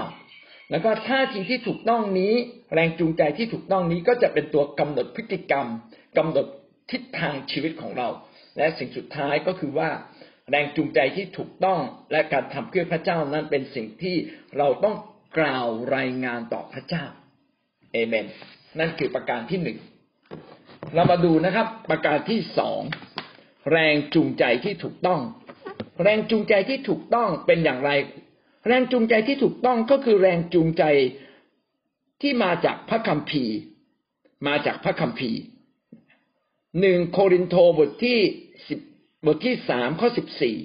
[0.71, 2.33] แล้วก็ท่าทีที่ถูกต้องนี้
[2.75, 5.67] แรงจูงใจที่ถูกต้องนี้ก็จะเป็นตัวกำหนดพฤติกรรม
[6.19, 6.47] กำหนด
[6.91, 8.09] ทิศทางชีวิตของเรา
[8.57, 9.91] และสิ่งสุดท้ายก็คือว่า
[10.51, 11.81] แรงจูงใจที่ถูกต้อง
[12.13, 14.17] และการทำเพื่อพระเจ้านั้นเป็นสิ่งที่
[14.59, 14.97] เราต้อง
[15.39, 17.05] กล่าวรายงานต่อพระเจ้า
[17.93, 18.27] เอเมน
[18.79, 19.79] นั่นคือประการที่หนึ่ง
[20.95, 22.81] เรามาดูนะครับ ประการที่สอง
[23.73, 25.21] แรงจูงใจที่ถูกต้อง
[26.03, 27.91] แรงจูงใจที่ถูกต้องเป็นอย่างไร
[28.67, 30.85] แรงจูงใจที่ถูกต้องก็คือแรงจูงใจ
[32.23, 33.57] ที่มาจากพระคัมภีร์
[34.47, 35.41] มาจากพระคัมภีร์
[36.81, 38.19] หนึ่งโครินโตบทที่
[38.69, 38.81] สิบ
[39.27, 40.57] บทที่สามข้อสิบสี่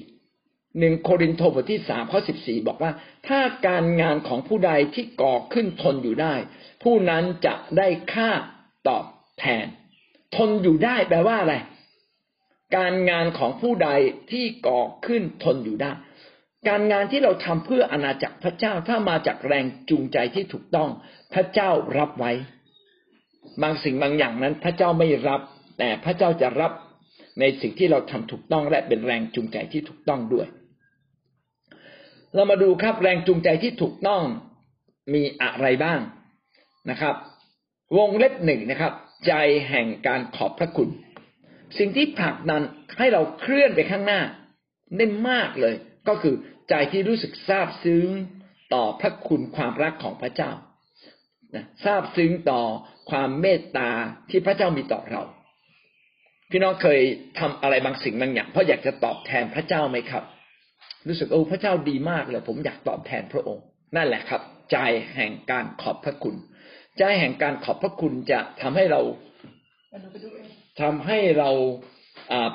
[0.80, 2.92] หนึ่งโครินโตบทที่สามข้อสิบสี่บอกว่า
[3.28, 6.34] ถ้าการงานของผู้ใดที่ก่อขึ้นทนอยู่ได้
[6.84, 8.30] ผู้นั้นจะได้ค่า
[8.88, 9.06] ตอบ
[9.40, 9.66] แทน
[10.36, 11.56] ทนอยู่ได้แปลว่าอะไร
[12.78, 13.90] การงานของผู้ใด
[14.32, 15.92] ที่ก่อขึ้นทนอยู่ได้
[16.68, 20.90] การงานที่เราทำเพื่ออาณาจักรพระเจ้าถ้ามาจากแรงจูงใจที่ถูกต้อง
[21.34, 22.32] พระเจ้ารับไว้
[23.62, 25.42] บางสิ่งบางอย่างนั้น พระเจ้าไม่รับ
[25.78, 26.72] แต่พระเจ้าจะรับ
[27.40, 30.48] ในสิ่งที่เราทำถูกต้องและเป็นแรงจูงใจที่ถูกต้องด้วย
[32.34, 34.22] เรามาดูครับแรงจูงใจที่ถูกต้อง
[35.14, 36.00] มีอะไรบ้าง
[36.90, 37.16] นะครับ
[37.98, 38.94] วงเล็บหนึ่งนะครับ
[39.28, 39.34] ใจ
[39.70, 40.90] แห่งการขอบพระคุณ
[41.78, 42.62] สิ่งที่ผลักดัน
[42.98, 44.22] ให้เราเคลื่อนไปข้างหน้า
[44.98, 45.76] ได้มากเลย
[46.08, 46.36] ก็คือ
[46.70, 48.08] ใจที่รู้สึกซาบซึ้ง
[48.74, 50.52] ต่อพระคุณความรักของพระเจ้า
[51.84, 52.62] ซาบซึ้งต่อ
[53.10, 53.90] ความเมตตา
[54.30, 55.24] ที่พระเจ้ามีต่อเรา
[56.50, 57.00] พี่น้องเคย
[57.40, 60.24] ทำอะไรบางสิ่งบางอย่างเพราะอยากจะตอบแทนพระเจ้าไหมครับ
[61.08, 63.64] รู้สึกโอ้พระเจ้าดีมากเลย ผมอยากตอบแทนพระองค์
[63.96, 64.78] นั่นแหละครับ ใจ
[65.16, 66.36] แห่งการขอบพระคุณ
[66.98, 69.02] ใจแห่งการขอบพระคุณจะทำให้เรา
[70.82, 71.50] ทำให้เรา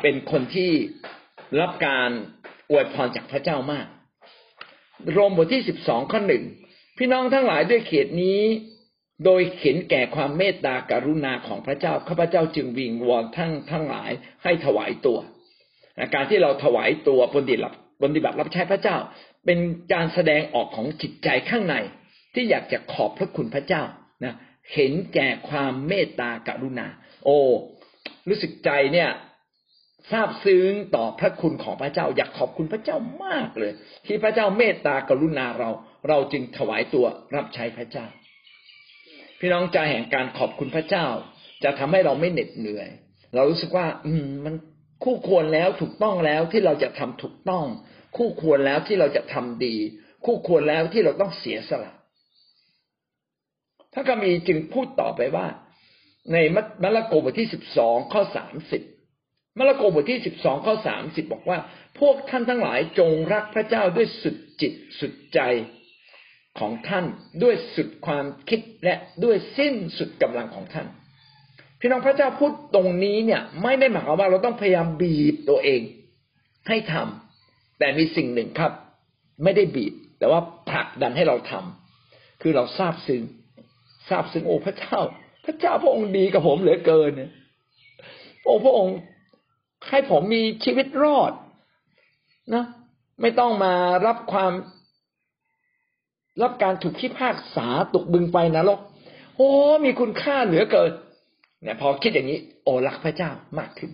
[0.00, 0.70] เป็นคนที่
[1.60, 2.10] รับการ
[2.70, 3.86] อวยพรจากพระเจ้ามาก
[5.12, 6.44] โรมบทที่สิบสองข้อหนึ่ง
[6.98, 8.40] พี่น้องทั้งหลายด้วยเขตนี้
[9.24, 14.10] โดยเห็นแก่ความเมตตากรุณาของพระเจ้าข้าพเจ้าจึงวิงวอนทั้งทั้งหลาย
[14.42, 15.18] ให้ถวายตัว
[16.14, 18.96] การที่เราถวายตัวปฏิบัติปฏิบัติรับใช้พระเจ้า
[19.46, 19.58] เป็น
[19.92, 21.74] การแสดงออกของจิตใจข้างใน
[22.34, 23.82] ที่อยากจะขอบพระคุณพระเจ้า
[24.24, 24.34] นะ
[24.74, 26.86] เห็นแก่ความเมตตากรุณา
[27.24, 27.38] โอ้
[28.28, 29.10] รู้สึกใจเนี่ย
[30.12, 33.72] ทราบซึ้งต่อพระคุณของพระเจ้า อยากขอบคุณพระเจ้ามากเลย
[34.06, 35.70] ที่พระเจ้าเมตตากรุณาเรา
[36.08, 38.06] เราจึงถวายตัวรับใช้พระเจ้า
[39.38, 41.06] พี่น้องใจแห่งการขอบคุณพระเจ้า
[41.64, 42.88] จะทำให้เราไม่เหน็ดเหนื่อย
[43.34, 44.54] เรารู้สึกว่า อืมมัน
[45.04, 47.66] คู่ควรแล้วถูกต้องแล้วที่เราจะทำถูกต้อง
[48.16, 49.76] คู่ควรแล้วที่เราจะทำดี
[50.24, 51.94] คู่ควรแล้วที่เราต้องเสียสละ
[53.98, 55.46] ระคัมภีร์จึงพูดต่อไปว่า
[56.32, 56.36] ใน
[56.82, 58.82] มัลโกบทที่สิบสองข้อสามสิบ
[59.58, 61.58] มาระโกบทที่สิบสองข้อสามสิบบอกว่า
[61.98, 65.40] พวกท่านทั้งหลายจงรักพระเจ้าด้วยสุดจิตสุดใจ
[66.58, 67.04] ของท่าน
[67.42, 70.86] ด้วยสุดความคิดและด้วยสิ้นสุดกำลังของท่าน
[71.80, 75.80] พี่น้องพระเจ้าพูดตรงนี้เนี่ย ไม่ได้หมายความว่าเราต้องพยายามบีบตัวเอง
[76.68, 78.72] ให้ทำแต่มีสิ่งหนึ่งครับ
[79.44, 83.22] ไม่ได้บีบ แต่ว่าผลักดันให้เราทำคือเราทราบซึ้ง
[84.08, 84.98] ทราบซึ้งโอ้พระเจ้า
[85.44, 87.10] พระเจ้าพระองค์ดีกับผมเหลือเกิน
[88.44, 88.96] โอ้พระองค์
[89.88, 91.32] ให้ผมมีชีวิตรอด
[92.54, 92.64] นะ
[93.20, 93.74] ไม่ต้องมา
[94.06, 94.52] รับความ
[96.42, 98.80] รับการถูกพิพากษาตกบึงไปนรก
[99.36, 99.50] โอ้
[99.84, 100.92] มีคุณค่าเหลือเกิน
[101.62, 103.90] เนี่ยพอคิดอย่างนี้ โอ้รักพระเจ้ามากขึ้น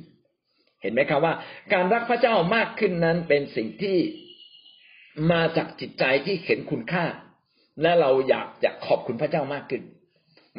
[0.82, 1.34] เห็นไหมครับว่า
[1.72, 3.98] การรักพระเจ้ามากขึ้นนั้นเป็นสิ่งที่
[5.32, 7.04] มาจากจิตใจที่เห็นคุณค่า
[7.82, 9.82] และเราอยากจะขอบคุณพระเจ้ามากขึ้น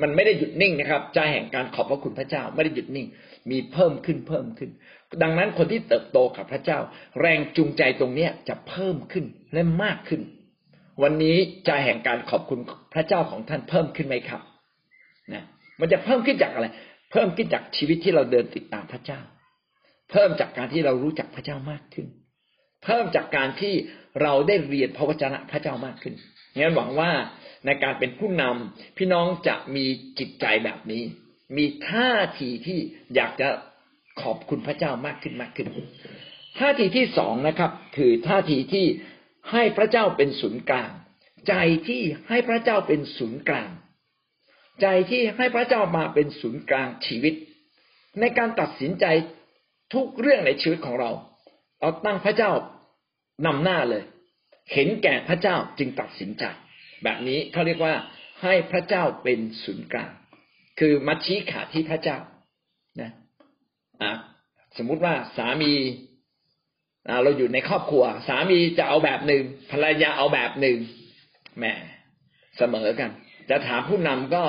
[0.02, 3.08] มันไม่ได้หยุดนิ่งนะครับ ใจแห่งการขอบพระคุณพระเจ้าไม่ได้หยุดนิ่ง
[3.52, 4.70] มีเพิ่มขึ้นเพิ่มขึ้น
[5.22, 6.80] ดังนั้นคนที่เติบโตกับพระเจ้า
[7.22, 10.22] แรงจูงใจตรงเนี้ยจะเพิ่มขึ้นและมากขึ้น
[11.04, 12.60] วันนี้ใจแห่งการขอบคุณ
[12.94, 14.42] พระเจ้าของท่านเพิ่มขึ้นไหมครับ
[15.34, 15.44] นะ
[15.80, 16.68] มันจะเพิ่มขึ้นจากอะไร
[17.12, 19.20] เพิ่มขึ้นจากชีวิตที่เราเดินติดตามพระเจ้า
[20.12, 22.08] เพิ่มจากการที่เรารู้จักพระเจ้ามากขึ้น
[22.84, 23.74] เพิ่มจากการที่
[24.22, 26.16] เราได้เรียนพระวจนะพระเจ้ามากขึ้น
[26.58, 27.12] งั้นหวังว่า
[27.66, 29.86] ในการเป็นผู้นำพี่น้องจะมี
[30.20, 31.04] จิตใจแบบนี้
[31.58, 32.80] มีท่าทีที่
[33.16, 33.48] อยากจะ
[34.22, 35.68] ขอบคุณพระเจ้ามากขึ้นมากขึ้น
[36.60, 38.86] ท่าทีที่สองนะครับ คือท่าทีที่
[39.52, 40.92] ให้พระเจ้าเป็นศูนย์กลาง
[41.48, 41.56] ใจ
[41.88, 43.70] ที่ให้พระเจ้าเป็นศูนย์กลาง
[44.82, 47.34] ใจที่ให้พระเจ้ามาเป็นศูนย์กลางชีวิต
[48.20, 49.06] ในการตัดสินใจ
[49.94, 51.12] ทุกเรื่องในชีวิตของเรา
[51.80, 52.52] เราตั้งพระเจ้า
[53.46, 54.04] นำหน้าเลย
[54.74, 56.44] เห็นแก่พระเจ้าจึงตัดสินใจ
[57.04, 57.94] แบบนี้เขาเรียกว่า
[58.44, 60.12] ให้พระเจ้าเป็นศูนย์กลาง
[60.80, 62.18] คือมาชี้ขาดที่พระเจ้า
[63.02, 63.12] นะ
[64.04, 64.14] อะ
[64.78, 65.74] สมมุติว่าสามี
[67.24, 70.78] เราอยู่ในครอบครัว สามีจะเอาแบบหนึ่งภรรยาเอาแบบหนึ่ง
[71.58, 71.66] แหม
[72.58, 73.12] เสมอกัน
[73.50, 74.44] จะถามผู้นำก็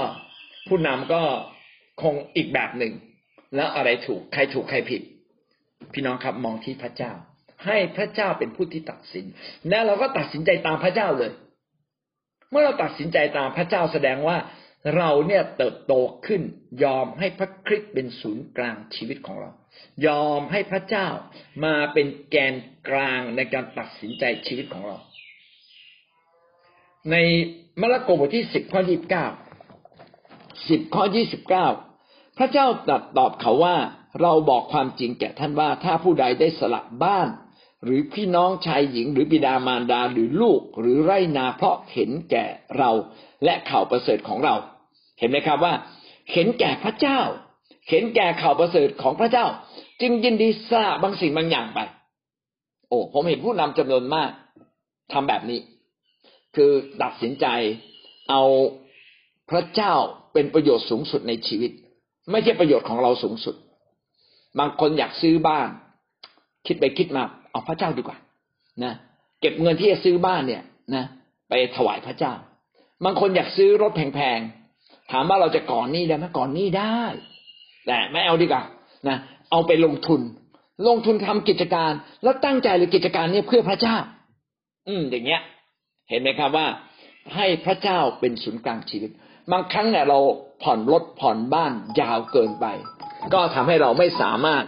[0.69, 1.23] ผู้นำก็
[2.03, 2.93] คงอีกแบบหนึ่ง
[3.55, 5.03] แล้วอะไรถูกใครถูกใครผิด
[5.93, 7.13] พี่น้องครับมองที่พระเจ้า
[7.67, 9.27] ให้พระเจ้าเป็นผู้ที่ตัดสิน
[9.69, 11.33] แล้วเราก็ตัดสินใจตามพระเจ้าเลย
[12.51, 14.37] เมื่อเราตัดสินใจตามพระเจ้าแสดงว่า
[14.97, 15.93] เราเนี่ยเติบโต
[16.27, 16.43] ขึ้น
[16.85, 19.51] ยอมให้พระคริสต์เป็นศูนย์กลางชีวิตของเรา
[20.07, 21.09] ยอมให้พระเจ้า
[21.65, 22.55] มาเป็นแกน
[22.89, 24.99] กลางในการตัดสินใจชีวิตของเรา
[27.11, 27.17] ใน
[27.81, 29.27] มาระโกบทที่สิบข้อยี่สิบเก้า
[30.69, 31.67] สิบข้อยี่สิบเก้า
[32.39, 33.77] พระเจ้าตรัสตอบเขาว่า
[34.23, 37.29] เราบอกความจริงแก่ท่านว่าถ้าผู้ใดได้สละบ้าน
[37.87, 42.45] หรือพี่น้องชายหญิง หรือบิดามารดาหรือลูกหรือไรนาเพราะเห็นแก่
[42.79, 42.91] เรา
[43.45, 44.55] และข่าวประเสริฐของเรา
[45.19, 45.75] เห็นไหมครับว่า
[46.33, 47.21] เห็นแก่พระเจ้า
[47.91, 49.47] เห็นแก่ข่าวประเสริฐของพระเจ้า
[50.01, 51.81] จึงยินดีสละบางสิ่งบางอย่างไป
[52.89, 54.31] โอ้ผมเห็นผู้นำจำนวนมาก
[55.13, 55.61] ทำแบบนี้
[56.57, 56.71] คือ
[57.03, 57.47] ตัดสินใจ
[58.31, 58.43] เอา
[59.51, 59.93] พระเจ้า
[60.33, 61.71] เป็นประโยชน์สูงสุดในชีวิต
[62.31, 63.57] ไม่ใช่ประโยชน์ของเราสูงสุด
[64.59, 65.69] บางคนอยากซื้อบ้าน
[66.67, 67.25] คิดไปคิดมา
[67.57, 68.19] เอาพระเจ้าดีกว่า
[68.85, 68.93] นะ
[69.41, 70.63] เก็บเงินที่จะซื้อบ้านเนี่ย
[70.95, 71.05] นะ
[71.49, 72.33] ไปถวายพระเจ้า
[73.05, 77.01] บางคนอยากซื้อรถแพงๆ ถามว่าเราจะก่อนนี้ได้ไหมก่อนนี้ได้
[77.87, 78.63] แต่ไม่เอาดีกว่า
[79.09, 79.17] นะ
[79.51, 80.21] เอาไปลงทุน
[80.89, 81.93] ลงทุนทำกิจการ
[82.23, 83.97] แล้วตั้งใจเลยกิจการเนี้เพื่อพระเจ้า
[84.89, 85.43] อืม อย่างเงี้ย
[86.11, 86.67] เห็นไหมครับว่า
[87.35, 89.11] ให้พระเจ้าเป็นศูนย์กลางชีวิต
[89.53, 90.19] บางครั้งเนี่ยเรา
[90.63, 92.67] ผ่อนรถผ่อนบ้านยาวเกินไป
[93.35, 94.65] ก็ทำให้เราไม่สามารถ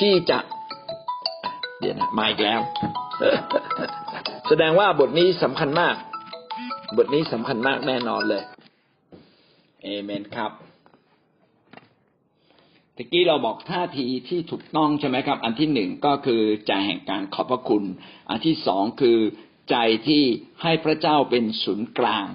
[0.00, 0.38] ที่จะ
[1.82, 2.60] เดี๋ยวนะมาอีกแล้ว
[4.48, 5.94] แสดงว่าบทนี้สำคัญมาก
[6.96, 8.42] บทนี้สำคัญมากแน่นอนเลย
[9.82, 10.50] เอเมนครับ
[12.96, 17.84] ตะกี้เราบอกท่าทีที่ถูกต้องใช่ไหมครับ อันที่หนึ่งก็คือใจแห่งการขอบพระคุณ
[18.30, 19.18] อันที่สองคือ
[19.70, 19.76] ใจ
[20.08, 20.22] ที่
[20.62, 22.26] ให้พระเจ้าเป็นศูนย์กลาง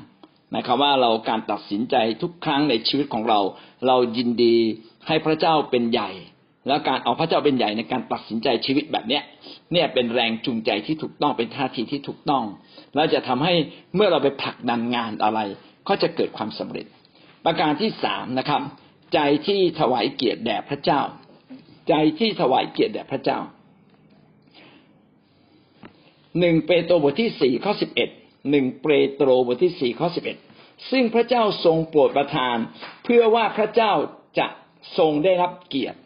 [0.56, 3.40] นะครับว่าเราการตัดสินใจทุกครั้งในชีวิตของเรา
[3.88, 4.58] เรายินดี
[5.08, 6.12] ให้พระเจ้าเป็นใหญ่
[6.68, 9.24] แล้วการเอาพระเจ้าเป็นใหญ่ในการตัดสินใจชีวิตแบบเนี้ย
[9.74, 12.44] เนี่ยเป็นแรงจูงใจที่ถูกต้องเป็นท่าทีที่ถูกต้อง
[12.96, 13.54] แล้วจะทำให้
[13.96, 15.40] เมื่อเราไปผลักดันงานอะไร
[15.88, 16.86] ก็จะเกิดความสำเร็จ
[17.46, 18.62] ประการที่สามนะครับ
[19.14, 21.02] ใจที่ถวายเกียรติแด่พระเจ้า
[21.90, 23.40] ใจที่ถวายเกียรติแด่พระเจ้า
[26.40, 28.10] หนึ่งเปโตรบทที่สี่ข้อสิบเอ็ด
[28.52, 30.38] หนึ่งเปโตรบทที่สี่ข้อสิบเอ็ด
[30.92, 32.58] ซึ่งพระเจ้าทรงโปรดประทาน
[33.04, 33.92] เพื่อว่าพระเจ้า
[34.40, 34.48] จะ
[34.98, 36.00] ทรงได้รับเกียรติ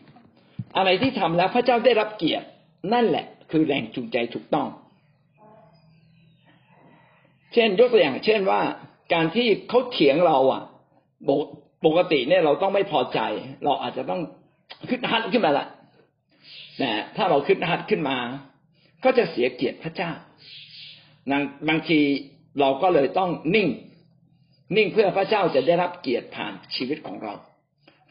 [0.78, 2.48] อะไรที่ทำแล้วพระเจ้าได้รับเกียรติ
[2.94, 4.68] นั่นแหละ คือแรงจูงใจถูกต้อง
[7.54, 8.62] เช่นยกตัวอย่าง เช่นว่า
[9.14, 10.64] การที่เขาเถียงเราอะ
[11.86, 13.20] ปกติเนี่ยเราต้องไม่พอใจ
[13.64, 14.22] เราอาจจะต้อง
[14.90, 15.68] ขึ้นฮัดขึ้นมาละ
[16.78, 18.18] แต่ถ้าเราขึ้นฮัดขึ้นมา
[19.04, 20.12] ก็จะเสียเกียรติพระเจ้า
[21.70, 22.00] บางที
[22.60, 23.68] เราก็เลยต้องนิ่ง
[24.76, 27.34] นิ่งเพื่อพระเจ้าจะได้รับเกียรติผ่านชีวิตของเรา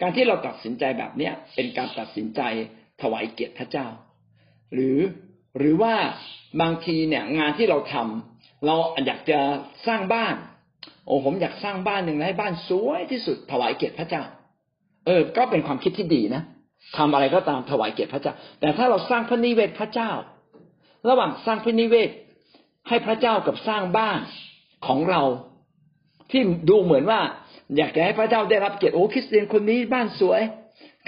[0.00, 2.40] การที่เราตัดสินใจแบบเนี้ยเป็นการตัดสินใจ
[3.02, 3.86] ถวายเกียรติพระเจ้า
[4.74, 4.98] หรือ
[5.58, 5.94] หรือว่า
[6.60, 9.38] บางทีเนี่ยงานที่เราทำเราอยากจะ
[9.86, 10.34] สร้างบ้าน
[11.06, 14.22] โอ้ผมอยากสร้างบ้านหนึ่งให้บ้านสวยที่สุดถวายเกียรติพระเจ้า
[15.06, 16.42] เออ ก็เป็นความคิดที่ดีนะ
[16.96, 20.10] ทำอะไรก็ตามถวายเกียรติพระเจ้า แต่ถ้าเราสร้างพระนิเวศพระเจ้า
[21.08, 22.10] ระหว่างสร้างพระนิเวศ
[22.88, 24.20] ให้พระเจ้ากับสร้างบ้าน
[24.86, 25.22] ของเรา
[26.30, 27.20] ที่ดูเหมือนว่า
[27.76, 30.40] อยากจะให้พระเจ้าได้รับเกียรติโอ้คริสเตียนคนนี้บ้านสวย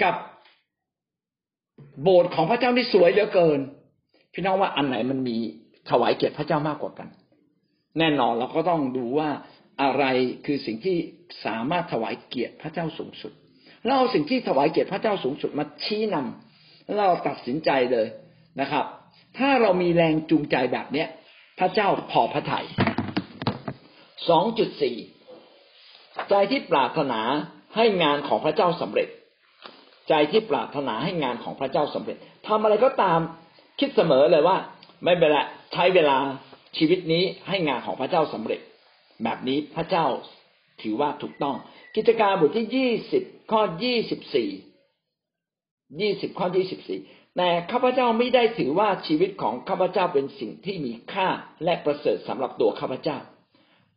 [0.03, 0.15] กับ
[2.01, 3.59] โบสถ์ของพระเจ้าที่สวยเหลือเกิน
[4.33, 5.37] พี่น้องว่าอันไหนมันมี
[5.89, 7.07] ถวายเกียรติพระเจ้ามากกว่ากัน
[7.99, 9.29] แน่นอนเราก็ต้องดูว่า
[9.81, 10.03] อะไร
[10.45, 10.97] คือสิ่งที่
[11.45, 13.31] สามารถถวายเกียรติพระเจ้าสูงสุด
[13.85, 18.07] เราเอาสิ่งที่ถวายเกียรติพระเจ้าสูงสุดมาชี้นำแล้วเราตัดสินใจเลย
[18.61, 18.85] นะครับ
[19.37, 21.07] ถ้าเรามีแรงจูงใจแบบเนี้ย
[21.59, 22.65] พระเจ้าพอพระทยัย
[24.29, 24.95] สองจุดสี่
[26.29, 27.21] ใจที่ปรารถนา
[27.75, 29.07] ให้งานของพระเจ้าสำเร็จ
[30.09, 33.19] ใจที่ปรารถนาให้งานของพระเจ้าสำเร็จทำอะไรก็ตาม
[33.79, 34.57] คิดเสมอเลยว่า
[35.03, 35.37] ไม่เป็นไร
[35.73, 36.17] ใช้เวลา
[36.77, 38.59] ชีวิตนี้ให้งานของพระเจ้าสำเร็จ
[39.23, 40.05] แบบนี้พระเจ้า
[40.81, 41.55] ถือว่าถูกต้อง
[41.95, 44.49] กิจการบทที่ยี่สิบข้อยี่สิบสี่
[46.01, 46.99] ยี่สิบข้อยี่สิบสี่
[47.37, 51.27] แต่ข้าพเจ้าไม่ได้ถือว่าชีวิตของข้าพเจ้าเป็นสิ่งที่มีค่า
[51.63, 53.17] และประเสริฐสำหรับตัวข้าพเจ้า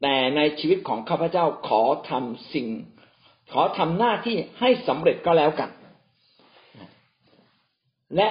[0.02, 2.68] แต่ในชีวิตของข้าพเจ้าขอทำสิ่ง
[3.52, 5.70] ขอทำหน้าที่ให้สำเร็จก็แล้วกัน
[8.16, 8.28] และ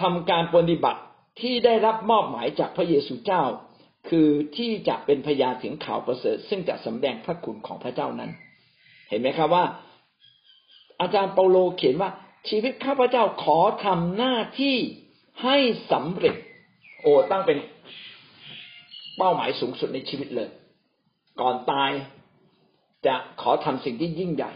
[0.00, 1.00] ทำการปฏิบัติ
[1.40, 3.42] ที่ได้รับมอบหมายจากพระเยซูเจ้า
[4.08, 8.30] คือที่จะเป็นพยานถึงข่าวประเสริฐ ซึ่งจะสำแดงพระคุณของพระเจ้านั้น
[9.08, 9.64] เห็นไหมครับว่า
[11.00, 12.10] อาจารย์เปาโลเขียนว่า
[12.48, 14.76] ชีวิตข้าพเจ้าขอทำหน้าที่
[15.42, 15.56] ให้
[15.92, 16.36] สำเร็จ
[17.00, 17.58] โอ้ตั้งเป็น
[19.18, 20.48] เป้าหมายสูงสุดในชีวิตเลย
[21.40, 21.90] ก่อนตาย
[23.06, 24.52] จะขอทำสิ่งที่ยิ่งใหญ่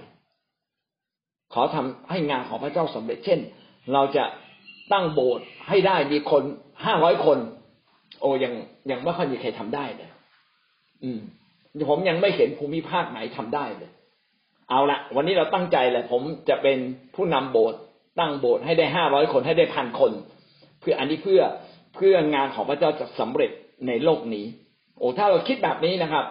[1.55, 3.41] ขอทำให้งานของพระเจ้าสำเร็จ เช่น
[3.93, 4.25] เราจะ
[4.93, 6.43] ตั้งโบสถ์ให้ได้มีคน
[6.85, 7.39] ห้าร้อยคน
[8.21, 8.53] โอ้ยัง
[8.91, 10.11] ยังไม่ค่อยมีใครทำได้เลย
[11.03, 11.21] อืม
[11.91, 13.91] ผมยังไม่เห็นภูมิภาคไหนทำได้เลย
[14.71, 16.79] เอาละวันนี้เราตั้งใจเลยผมจะเป็น
[17.15, 17.79] ผู้นำโบสถ์
[18.19, 20.13] ตั้งโบสถ์ให้ได้ห้าร้อยคนให้ได้พันคน
[20.81, 21.43] เพื่ออันนี้เพื่อ
[21.95, 23.51] เพื่องานของพระเจ้าจะสำเร็จ
[23.87, 24.47] ในโลกนี้
[24.99, 26.25] โอ้ถ้าเราคิดแบบนี้นะครับ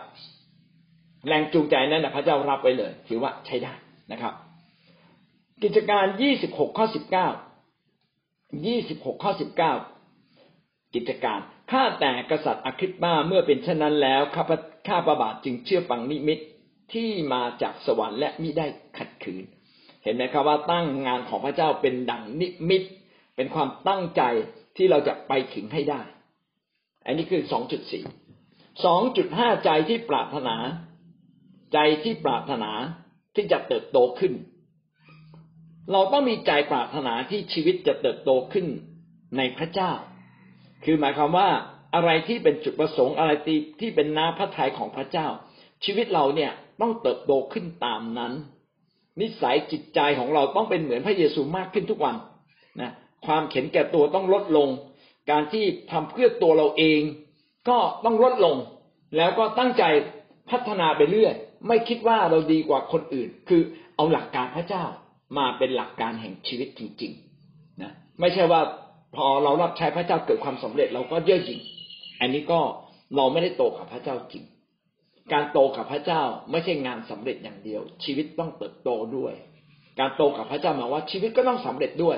[1.28, 3.74] แรงจูงใจนั้นนะพระเจ้ารับไว้เลย ถือว่าใช้ได้
[4.12, 4.34] นะครับ
[5.64, 7.28] กิจการยี่สิบหกข้อสิบเก้า
[8.68, 9.74] ยี่สิบหกข้อสิบเก้า
[10.96, 11.40] กิจการ
[11.72, 14.52] ข้าแต่กษัตริย์อคริปมาเมื่อเป็นเช่นนั้นแล้วข้าพ
[14.88, 16.40] ข้าประบาทจึงเชื่อฟังนิมิต
[16.94, 18.66] ที่มาจากสวรรค์และมิได้
[18.98, 19.44] ขัดขืน
[20.04, 22.84] เห็นไหมครับว่าตั้งงานของพระเจ้าเป็นดังนิมิต
[23.36, 24.22] เป็นความตั้งใจ
[24.78, 26.02] ที่เราจะไปถึงให้ได้
[27.06, 28.04] อันนี้คือสองจุดสี่
[28.86, 30.56] สองจุดห้าใจที่ปรารถนา
[31.74, 32.72] ใจที่ปรารถนา
[33.36, 34.34] ที่จะเติบโตขึ้น
[35.92, 38.66] เราต้องมีใจปรารถนาที่ชีวิตจะเติบโตขึ้น
[39.38, 39.92] ในพระเจ้า
[40.84, 41.50] คือหมายความว่า
[41.96, 43.32] อะไรที่เป็นจุดประสงค์อะไร
[43.80, 45.28] ที่เป็นน้าพระทัยของพระเจ้า
[45.84, 48.34] ชีวิตเราเนี่ยต้องเติบโตขึ้นตามนั้น
[49.22, 52.16] นิสัยจิตใจของเราต้องเป็นเหมือนพระเยซูมากขึ้นทุกวัน
[52.82, 52.92] นะ
[53.26, 54.70] ความเข็นแก่ตัวต้องลดลง
[55.32, 57.02] การที่ทำเพื่อตัวเราเอง
[57.70, 58.56] ก็ต้องลดลง
[59.18, 59.84] แล้วก็ตั้งใจ
[60.50, 61.34] พัฒนาไปเรื่อย
[61.68, 63.62] ไม่คิดว่าเราดีกว่าคนอื่น คือ
[63.96, 64.84] เอาหลักการพระเจ้า
[65.38, 68.62] มาเป็นหลักการแห่งชีวิตจริงๆนะไม่ใช่ว่า
[69.16, 71.60] พอเรารับใช้พระเจ้าเกิดความสำเร็จเราก็เย่อหยิ่ง
[72.22, 72.60] อันนี้ก็
[73.16, 74.44] เราไม่ได้โตกับพระเจ้าจริง
[75.34, 76.22] การโตกับพระเจ้า
[76.52, 79.34] ไม่ใช่งานสำเร็จอย่างเดียว ชีวิตต้องเติบโตด้วย
[80.00, 82.18] การโตกับพระเจ้าหมายว่าชีวิตก็ต้องสำเร็จด้วย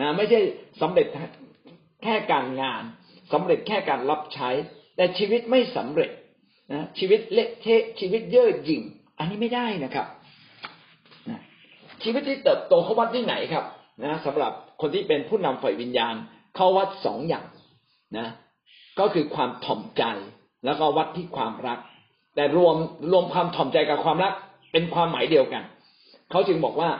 [0.00, 0.40] นะไม่ใช่
[0.82, 1.06] สำเร็จ
[2.02, 2.82] แค่การงาน
[3.32, 4.50] สำเร็จแค่การรับใช้
[4.96, 6.10] แต่ชีวิตไม่สำเร็จ
[6.70, 8.82] นะชีวิตเละเทะชีวิตเย่อหยิ่ง
[9.18, 10.06] อันนี้ไม่ได้นะครับ
[11.30, 11.40] นะ
[12.02, 13.64] ชีวิตที่เติบโตเขาวัดที่ไหนครับ
[14.04, 16.14] นะสำหรับคนที่เป็นผู้นำฝ่ายวิญญาณ
[16.56, 17.46] เขาวัดสองอย่าง
[18.18, 18.28] นะ
[18.98, 20.02] ก็คือความถ่อมใจ
[20.64, 21.78] แล้วก็วัดที่ความรัก
[22.34, 22.76] แต่รวม
[23.12, 24.34] รวมความถ่อมใจกับความรัก
[24.72, 25.62] เป็นความหมายเดียวกัน
[26.30, 26.90] เขาจึงบอกว่า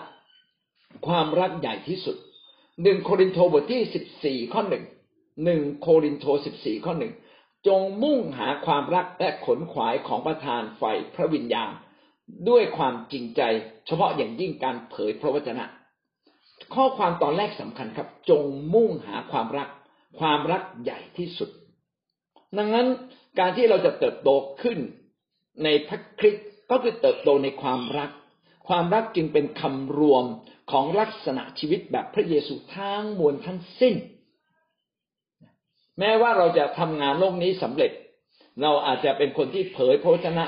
[1.07, 2.17] ความรักใหญ่ที่สุด
[2.83, 4.85] หนึ่งโครินโตบทที่สิบสี่ข้อหนึ่ง
[5.45, 7.13] หนึ่งโครินโตสิบสี่ข้อหนึ่ง
[7.67, 10.83] จงมุ่งหาความรักและขนขวายของประธานไฟ
[11.15, 11.71] พระวิญญาณ
[12.49, 13.43] ด้วยความจริงใจ
[13.87, 15.65] เฉพาะอย่างยิ่งการเผยพระวจนะ
[16.75, 18.45] ข้อความตอนแรกสำคัญครับ จง
[18.75, 19.69] มุ่งหาความรัก
[20.21, 21.51] ความรักใหญ่ที่สุด
[22.59, 22.87] ดังนั้น
[23.39, 24.31] การที่เราจะเติบโต
[24.63, 24.79] ขึ้น
[25.65, 28.11] ในพระคริสต์ก็คือเติบโตในความรัก
[28.69, 30.25] ความรักจึงเป็นคำรวม
[30.71, 33.95] ของลักษณะชีวิตแบบพระเยซูทั้งมวลทั้งสิ้น
[35.99, 37.91] แม้ว่าเราจะทำงานโลกนี้สำเร็จ
[38.63, 40.45] เราอาจจะเป็นคนที่เผยพระวจนะ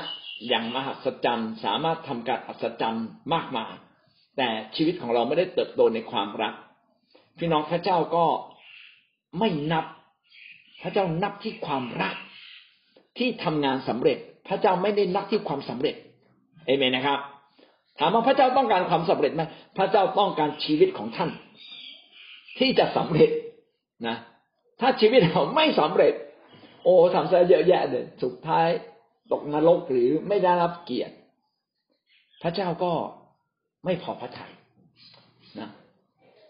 [0.47, 3.73] อย่างมหัศจรรย์ สามารถทำการอัศจรรย์มากมาย
[4.37, 6.53] แต่ชีวิตของเราไม่ได้เติบโตในความรัก
[7.37, 8.25] พี่น้องพระเจ้าก็
[9.39, 9.85] ไม่นับ
[10.81, 12.15] พระเจ้านับที่ความรัก
[13.17, 15.95] ที่ทำงานสำเร็จ พระเจ้าไม่ได้นักที่ความสำเร็จ
[16.65, 17.19] เอเมนนะครับ
[17.99, 19.41] ถามว่าพระเจ้าต้องการความสำเร็จไหม
[19.77, 21.29] พระเจ้าต้องการชีวิตของท่าน
[22.59, 23.31] ที่จะสำเร็จ
[24.07, 24.15] นะ
[24.79, 26.13] ถ้าชีวิตเราไม่สำเร็จ
[26.83, 28.67] โอ้ทำซะเยอะแยะเลยสุดท้าย
[29.31, 31.15] ตกนรกหรือไม่ได้รับเกียรติ
[32.41, 32.91] พระเจ้าก็
[33.85, 34.53] ไม่พอพระทัย
[35.59, 35.69] นะ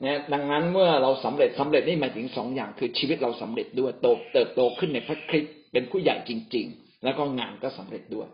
[0.01, 8.27] เนี่ยดังนั้นเมื่อเราสำเร็จสำเร็จนี่หมายถึงสองอย่างคือชีวิตเราสำเร็จด้วยโตเติบโตขึ้นในพระคริสต์เป็นผู้ใหญ่จริง ๆ แล้วก็งานก็สำเร็จด้วย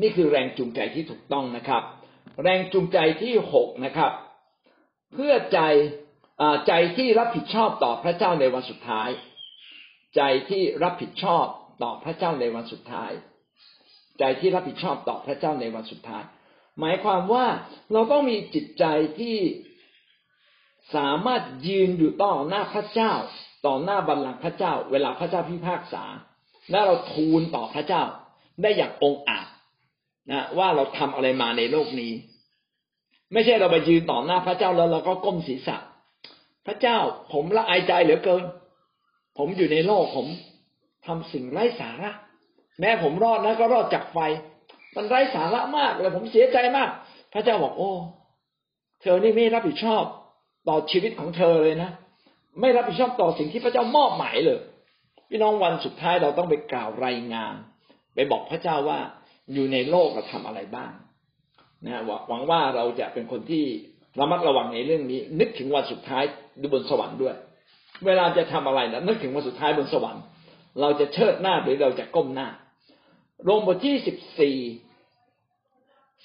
[0.00, 1.82] นี่คือแรงจูงใจที่ถูกต้องนะครับ
[2.42, 4.12] แรงจูงใจที่หกนะครับ
[5.12, 5.60] เพื่อใจ
[6.66, 9.08] ใจที่รับผิดชอบต่อพระเจ้าในวันสุดท้าย
[10.16, 11.46] ใจที่รับผิดชอบ
[11.82, 13.10] ต่อพระเจ้าในวันสุดท้าย
[14.18, 16.22] ใจที่รับผิดชอบต่อพระเจ้าในวันสุดท้าย
[16.80, 17.46] หมายความว่า
[17.92, 18.84] เราต้องมีจิตใจ
[19.18, 19.36] ที่
[20.96, 23.12] สามารถยืนอยู่ต่อหน้าพระเจ้า
[23.66, 26.04] ต่อหน้าบัลลังก์พระเจ้า เวลาพระเจ้าพิพากษา
[26.70, 28.02] และเราทูลต่อพระเจ้า
[28.62, 29.46] ได้อย่างองอาจ
[30.30, 32.12] นะว่าเราทำอะไรมาในโลกนี้
[33.32, 35.76] ไม่ใช่เราไปยืนต่อหน้าพระเจ้าแล้วเราก็ก้มศีรษะ
[36.68, 36.98] พระเจ้า
[37.32, 38.42] ผมละอายใจเหลือเกิน
[39.38, 40.26] ผมอยู่ในโลกผม
[41.06, 42.10] ทำสิ่งไร้สาระ
[42.80, 44.18] แม้ผมรอดนะก็รอดจากไฟ
[44.96, 46.90] มันไร้สาระมากเลยผมเสียใจมาก
[47.32, 47.92] พระเจ้าบอกโอ้
[49.00, 50.02] เธอนี่ไม่รับผิดชอบ
[50.68, 51.90] ต่อชีวิตของเธอเลยนะ
[52.60, 54.58] ไม่รับผิดชอบต่อสิ่งที่พระเจ้ามอบหมายเลย
[55.28, 57.54] พี่น้องวันสุดท้ายเราต้องไปกล่าวรายงาน
[58.14, 59.00] ไปบอกพระเจ้าว่า
[59.52, 60.92] อยู่ในโลกเราทำอะไรบ้าง
[61.86, 63.64] นะหวังว่าเราจะเป็นคนที่
[64.20, 66.24] ระมัดระวังในเรื่องนี้ นึกถึงวันสุดท้าย
[66.60, 67.34] ดูบนสวรรค์ด้วย
[68.06, 70.22] เวลาจะทำอะไรนะนึกถึงวันสุดท้ายบนสวรรค์
[70.80, 72.48] เราจะเชิดหน้าหรือเราจะก้มหน้า
[73.44, 74.58] โรมบทที่สิบสี่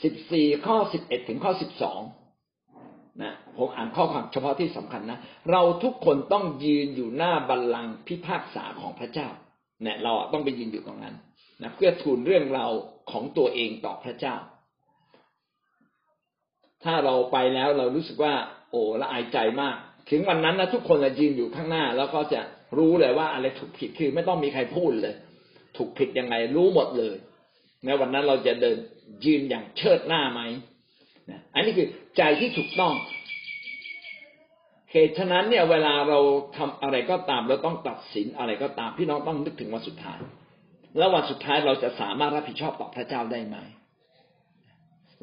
[0.03, 2.01] สิบสี่ข้อสิบเอ็ดถึงข้อสิบสอง
[3.21, 5.19] นะผมอ่านข้อความเฉพาะที่สำคัญนะ
[5.51, 9.29] เราทุกคนต้องยืนอยู่หน้าบัลลังก์พิพากษาของพระเจ้า
[9.83, 11.15] เนี่ยเราต้องไปยืนอยู่ตรงนั้น
[11.61, 12.67] นะเพื่อทูลเรื่องเรา
[13.11, 14.35] ของตัวเองต่อพระเจ้า
[16.83, 18.33] ถ้าเราไปแล้วเรารู้สึกว่า
[18.69, 19.77] โอ้ละอายใจมาก
[20.09, 22.41] ถึงวันนั้นนะทุกคนจะยืนอยู่ข้างหน้า แล้วก็จะ
[22.77, 25.15] รู้เลยว่าอะไรถูกผิดคือไม่ต้องมีใครพูดเลย
[25.77, 27.15] ถูกผิดยังไงรู้หมดเลย
[27.85, 28.77] ในวันนั้นเราจะเดิน
[29.25, 30.41] ยืนอย่างเชิดหน้าไหม
[31.29, 31.87] นะอันนี้คือ
[32.17, 32.93] ใจที่ถูกต้อง
[34.91, 36.19] เหตุฉะนั้นเนี่ยเวลาเรา
[36.57, 40.19] ทำอะไรก็ตามเราต้องตัดสินอะไรก็ตามพี่น้องต้องนึกถึงวันสุดท้าย
[40.97, 43.57] แล้ววันสุดท้ายเราจะสามารถรับผิดชอบต่อพระเจ้าได้ไหม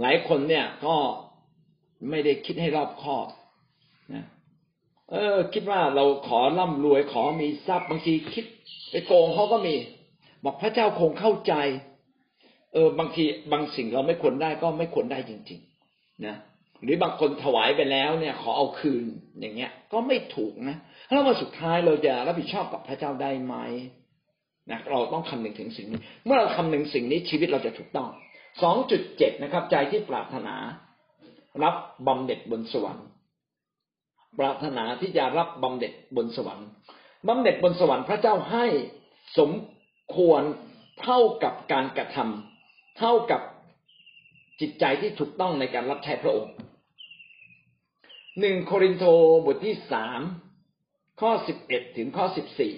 [0.00, 0.96] หลายคนเนี่ยก็
[2.10, 3.26] ไม่ได้คิดให้รอบคอบ
[5.12, 8.44] เออ คิดว่าเราขอร่ำรวยขอมีทรัพย์บางทีคิด
[8.90, 9.74] ไปโกงเขาก็มี
[10.44, 11.54] บอกพระเจ้าคงเข้าใจ
[12.72, 15.60] เออบางทีบางสิ่งเราไม่ควรได้ก็ไม่ควรได้จริง
[15.92, 16.36] ๆ นะ
[16.82, 19.04] หรือบางคนถวายไปแล้วเนี่ย ขอเอาคืน
[19.40, 20.76] อย่างเงี้ย ก็ไม่ถูกนะ
[21.10, 23.54] แล้ววันสุดท้ายเราจะรับผิดชอบกับพระเจ้าได้ไหม
[24.70, 28.08] นะเราต้องคำนึงถึงสิ่งนี้ เมื่อเราคำนึงสิ่งนี้ชีวิตเราจะถูกต้อง
[28.62, 30.54] สองจุดเจ็ดนะครับ ใจที่ปรารถนา
[31.62, 31.74] รับ
[32.06, 33.06] บำเหน็จบนสวรรค์
[34.38, 36.68] ปรารถนาที่จะรับบำเหน็จบนสวรรค์
[37.28, 38.66] บำเหน็จบนสวรรค์พระเจ้าให้
[39.38, 39.50] สม
[40.16, 40.42] ควร
[41.02, 43.40] เท่ากับการกระทำเท่ากับ
[44.60, 46.54] จิตใจที่ถูกต้องในการรับใช้พระองค์
[48.40, 49.04] หนึ่งโครินโต
[49.46, 50.20] บทที่สาม
[51.20, 52.72] ข้อสิบเอ็ดถึงข้อสิบสี่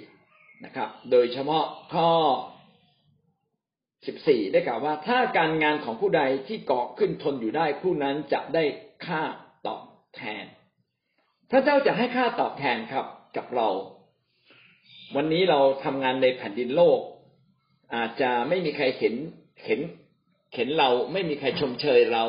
[0.64, 2.11] นะครับ โดยเฉพาะข้อ
[4.07, 8.64] สิบสี่ได้กล่าวว่าถ้าการงานของผู้ใดที่เกาะขึ้นทนอยู่ได้ผู้นั้นจะได้
[9.07, 9.22] ค่า
[9.66, 9.82] ตอบ
[10.14, 10.44] แทน
[11.55, 13.68] พระเจ้าจะให้ค่าตอบแทนครับกับเรา
[15.16, 17.00] วันนี้เราทำงานในแผ่นดินโลก
[17.94, 19.14] อาจจะไม่มีใครเห็น
[19.64, 19.80] เห็น
[20.55, 22.24] เห็นเราไม่มีใครชมเชยเรา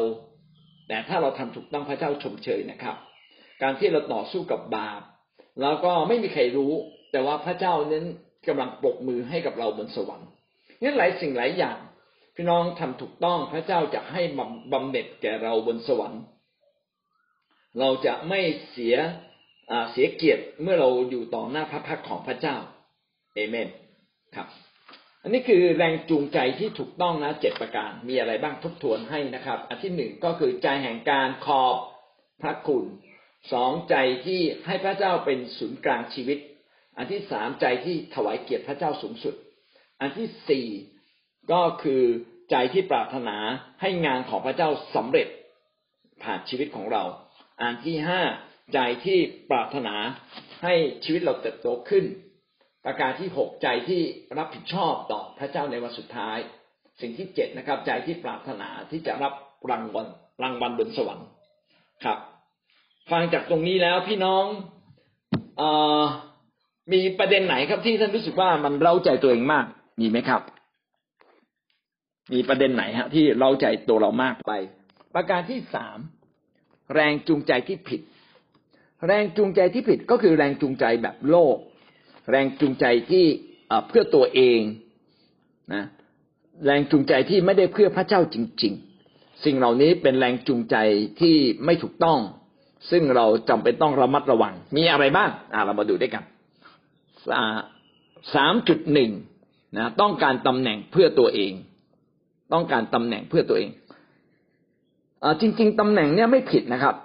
[0.88, 2.95] แต่ถ้าเราทำถูกต้องพระเจ้าชมเชยนะครับ
[3.61, 5.01] การที่เราต่อสู้กับบาป
[5.61, 6.74] แล้วก็ไม่มีใครรู้
[7.11, 8.05] แต่ว่าพระเจ้านั้น
[8.47, 10.30] กำลังปกมือให้กับเราบนสวรรค์
[10.82, 11.78] นี่หลายสิ่งหลายอย่าง
[12.36, 14.21] พี่น้องทำถูกต้องพระเจ้าจะให้
[14.74, 16.21] บำเหน็จแก่เราบนสวรรค์
[17.80, 18.39] เราจะไม่
[18.71, 18.95] เสีย
[19.91, 22.55] เสียเกียรติเมื่อเราอยู่ต่อหน้าพระพักของพระเจ้า
[23.36, 23.67] เอเมน
[24.36, 24.47] ครับ
[25.24, 31.76] อันนี้คือแรงจูงใจที่ถูกต้องนะเจ็ดประการมีอะไรบ้างทบทวนให้นะครับ อันที่หนึ่งก็คือใจแห่งการขอบ
[32.41, 32.84] พระคุณ
[33.53, 33.95] สองใจ
[34.26, 36.39] ที่ให้พระเจ้าเป็นศูนย์กลางชีวิต
[36.97, 39.36] อันที่สามใจที่ถวายเกียรติพระเจ้าสูงสุด
[40.01, 40.67] อันที่สี่
[41.51, 42.03] ก็คือ
[42.51, 43.38] ใจที่ปรารถนา
[43.82, 45.28] ให้งานของพระเจ้าสำเร็จ
[46.24, 47.03] ผ่านชีวิตของเรา
[47.62, 48.22] อันที่ห้า
[48.74, 49.95] ใจที่ปรารถนา
[50.64, 50.74] ให้
[51.04, 52.06] ชีวิตเราเติบโตขึ้น
[52.86, 54.01] ประการที่หกใจที่
[54.38, 56.38] รับผิดชอบต่อพระเจ้าในวันสุดท้าย
[57.01, 59.34] สิ่งที่เจ็ดนะครับ ใจที่ปรารถนาที่จะรับ
[59.72, 60.08] รางวัล
[60.43, 61.28] รางวัลบนสวรรค์
[62.04, 62.18] ครับ
[63.12, 64.45] ฟังจากตรงนี้แล้วพี่น้อง
[65.62, 65.64] อ
[66.93, 69.66] มีประเด็นไหนครับที่ท่านรู้สึกว่ามันเล่าใจตัวเองมาก
[70.01, 70.41] มีไหมครับ
[72.34, 74.54] มีประเด็นไหนฮะ ที่เล่าใจตัวเรามากไป
[75.16, 75.97] ประการที่สาม
[76.96, 78.02] แรงจูงใจที่ผิด
[79.08, 81.58] แรงจูงใจที่ผิดก็คือแรงจูงใจแบบโลก
[82.32, 83.26] แรงจูงใจที่
[83.88, 84.60] เพื่อตัวเอง
[85.74, 85.84] นะ
[86.66, 88.74] แรงจูงใจที่ไม่ได้เพื่อพระเจ้าจริง
[89.08, 90.76] ๆ สิ่งเหล่านี้เป็นแรงจูงใจ
[91.22, 91.36] ที่
[91.66, 92.20] ไม่ถูกต้อง
[92.91, 96.24] ซึ่งเราจำเป็นต้องระมัดระวัง มีอะไรบ้างอ่าเรามาดูด้วยกัน
[98.36, 99.12] สามจุดหนึ่ง
[99.78, 101.54] นะต้องการตำแหน่งเพื่อตัวเอง
[102.54, 103.70] ต้องการตำแหน่งเพื่อตัวเอง
[105.41, 106.95] จริง ๆตำแหน่งเนี้ยไม่ผิดนะครับ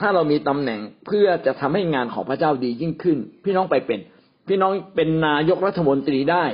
[0.00, 4.00] ถ้าเรามีตำแหน่งเพื่อจะทำให้งานของพระเจ้าดียิ่งขึ้น พี่น้องไปเป็น
[4.48, 6.44] พี่น้องเป็นนายกรัฐมนตรีได้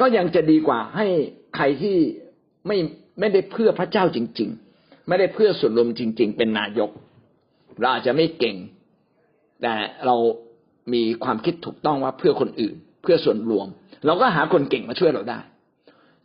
[0.00, 1.06] ก็ยังจะดีกว่าให้
[1.56, 1.96] ใครที่
[2.66, 2.76] ไม่
[3.20, 6.90] ไม่ได้เพื่อพระเจ้าจริง ๆ ไม่ได้เพื่อส่วนรวมจริง ๆ เป็นนายก
[7.80, 8.56] เราอาจจะไม่เก่ง
[9.62, 9.74] แต่
[10.06, 10.16] เรา
[10.92, 13.66] มีความคิดถูกต้องว่าเพื่อคนอื่น เพื่อส่วนรวม
[14.06, 15.40] เราก็หาคนเก่งมาช่วยเราได้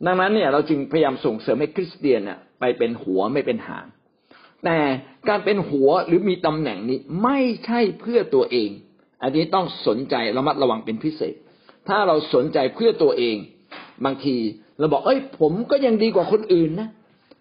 [0.06, 3.86] ดังนั้นเนี่ยเราจึงพยายามส่งเสริมให้คริสเตียนเนี่ย ไปเป็นหัวไม่เป็นหาง
[4.64, 4.78] แต่
[5.28, 8.70] การเป็นหัวหรือมีตำแหน่งนี้ไม่ใช่เพื่อตัวเอง
[9.22, 11.34] อันนี้ต้องสนใจระมัดระวังเป็นพิเศษ
[11.88, 13.36] ถ้าเราสนใจเพื่อตัวเอง
[14.04, 14.36] บางที
[14.78, 16.88] เราบอกเอ้ย ผมก็ยังดีกว่าคนอื่นนะ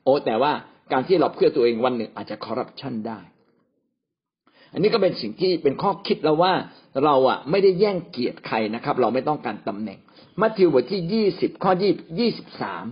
[0.04, 0.52] โอ้แต่ว่า
[0.92, 3.20] การที่เราเพื่อตัวเองวันหนึ่งอาจจะคอร์รัปชันได้
[4.74, 6.54] อันนี้ก็เป็นสิ่งที่เป็นข้อคิดแล้วว่า
[7.04, 10.00] เราอะไม่ได้แย่งเกียรติใครนะครับ เราไม่ต้องการตำแหน่ง
[10.42, 12.86] มัทธิวบทที่ยี่สิบข้อยี่ยี่สิบสาม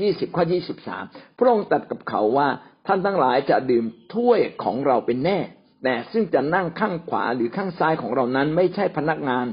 [0.00, 1.04] ยี่สิบข้อยี่สิบสาม
[1.38, 2.48] พระองค์ตรัสกับเขาว่า
[2.86, 3.84] ท่านทั้งหลายจะดื่ม
[4.14, 5.38] ถ้วยของเราเป็นแน่
[5.84, 9.46] แต่ซึ่งจะนั่งข้างขวาหรือข้างซ้ายของเรานั้น ไม่ใช่พนักงาน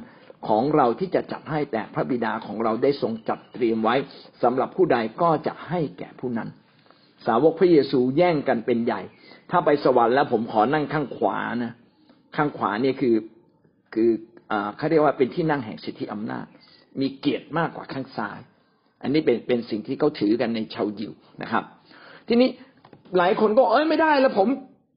[0.47, 3.95] ของเราที่จะจัดให้แต่พระบิดาของเราได้ทรงจัดเตรียมไว้
[4.43, 6.49] สำหรับผู้ใดก็จะให้แก่ผู้นั้น
[7.25, 9.01] สาวกพระเยซูแย่งกันเป็นใหญ่
[9.51, 11.73] ถ้าไปสวรรค์แล้วผมขอนั่งข้างขวานะ
[12.35, 13.15] ข้างขวาเนี่ยคือ
[13.93, 14.09] คือ
[14.77, 16.45] เขาเรียกว่าเป็นที่นั่งแห่งสิทธิอำนาจ
[16.99, 18.39] มีเกียรติมากกว่าข้างซ้าย
[19.01, 21.63] อันนี้เป็นเป็นสิ่งที่เขาถือกันในชาวยิวนะครับ
[22.27, 22.49] ทีนี้
[23.17, 24.47] หลายคนก็เอ้ยไม่ได้แล้วผม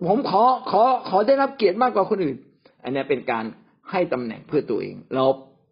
[0.08, 2.36] ผมขอขอขอได้รับเกียรติมากกว่าคนอื่น
[2.84, 3.44] อันนี้เป็นการ
[3.90, 5.24] ให้ตำแหน่งเพื่อตัวเอง เรา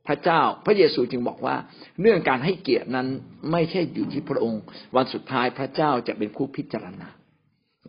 [0.08, 1.56] พระเจ้าพระเยซูจึงบอกว่า
[2.00, 3.08] เรื่องการให้เกียรตินั้น
[3.52, 4.62] ไม่ใช่อยู่ที่พระองค์
[4.96, 7.08] วันสุดท้ายพระเจ้าจะเป็นผู้พิจารณา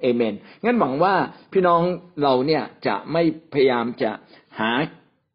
[0.01, 1.15] เอเมนงั้นหวังว่า
[1.51, 1.81] พี่น้อง
[2.23, 3.23] เราเนี่ยจะไม่
[3.53, 4.11] พยายามจะ
[4.59, 4.71] หา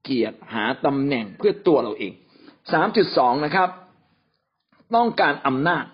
[0.05, 2.13] เกียรติหาตำแหน่งเพื่อตัวเราเอง
[2.73, 3.69] สามจุดสองนะครับ
[4.95, 5.85] ต้องการอำนาจ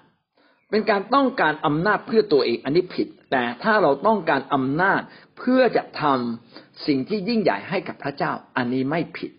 [0.71, 5.01] เป็นการต้องการอำนาจเพื่อตัวเองอันนี้ผิด แต่ถ้าเราต้องการอำนาจ
[5.39, 9.31] เพื่อจะทำสิ่งที่ยิ่งใหญ่ให้กับพระเจ้าอันนี้ไม่ผิด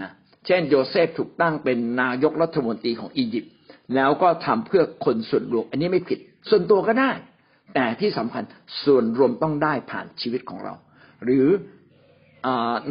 [0.00, 0.10] นะ
[0.46, 3.52] เช่น โยเซฟถูกตั้งเป็นนายกรัฐมนตรีของอียิปต์
[3.94, 6.18] แล้วก็ทำเพื่อคนส่วนรวม อันนี้ไม่ผิด
[6.48, 7.10] ส่วนตัวก็ได้
[7.74, 8.42] แต่ที่สำคัญ
[8.84, 10.74] ส่วนรวมต้องได้ผ่านชีวิตของเรา
[11.24, 11.46] หรือ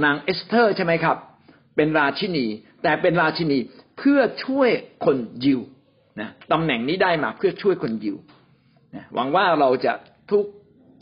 [0.04, 1.18] นางเอสเธอร์ใช่ไหมครับ
[1.76, 2.46] เป็นราชินี
[2.84, 3.58] แต่เป็นราชินี
[3.98, 4.70] เพื่อช่วย
[5.06, 5.62] คนยิว
[6.20, 8.18] นะตำแหน่งนี้ได้มาเพื่อช่วยคนยิว
[8.96, 9.94] นะหวังว่าเราจะ
[10.32, 10.46] ทุก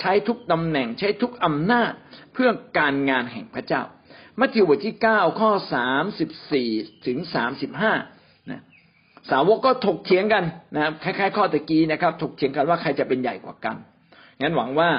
[0.01, 1.91] ใช้ทุกตำแหน่งใช้ทุกอำนาจ
[2.33, 3.81] เพื่อการงานแห่งพระเจ้า
[4.39, 6.69] มัทธิวบทที่เก้าข้อสามสิบสี่
[7.05, 7.93] ถึงสามสิบห้า
[9.31, 10.43] สาวกก็ถกเถียงกัน
[10.75, 13.75] นะครับคล้ายๆข้อตะกี้นะครับถกเถียงกันว่าใครจะเป็นใหญ่กว่ากัน
[14.41, 14.89] งั้นหวังว่า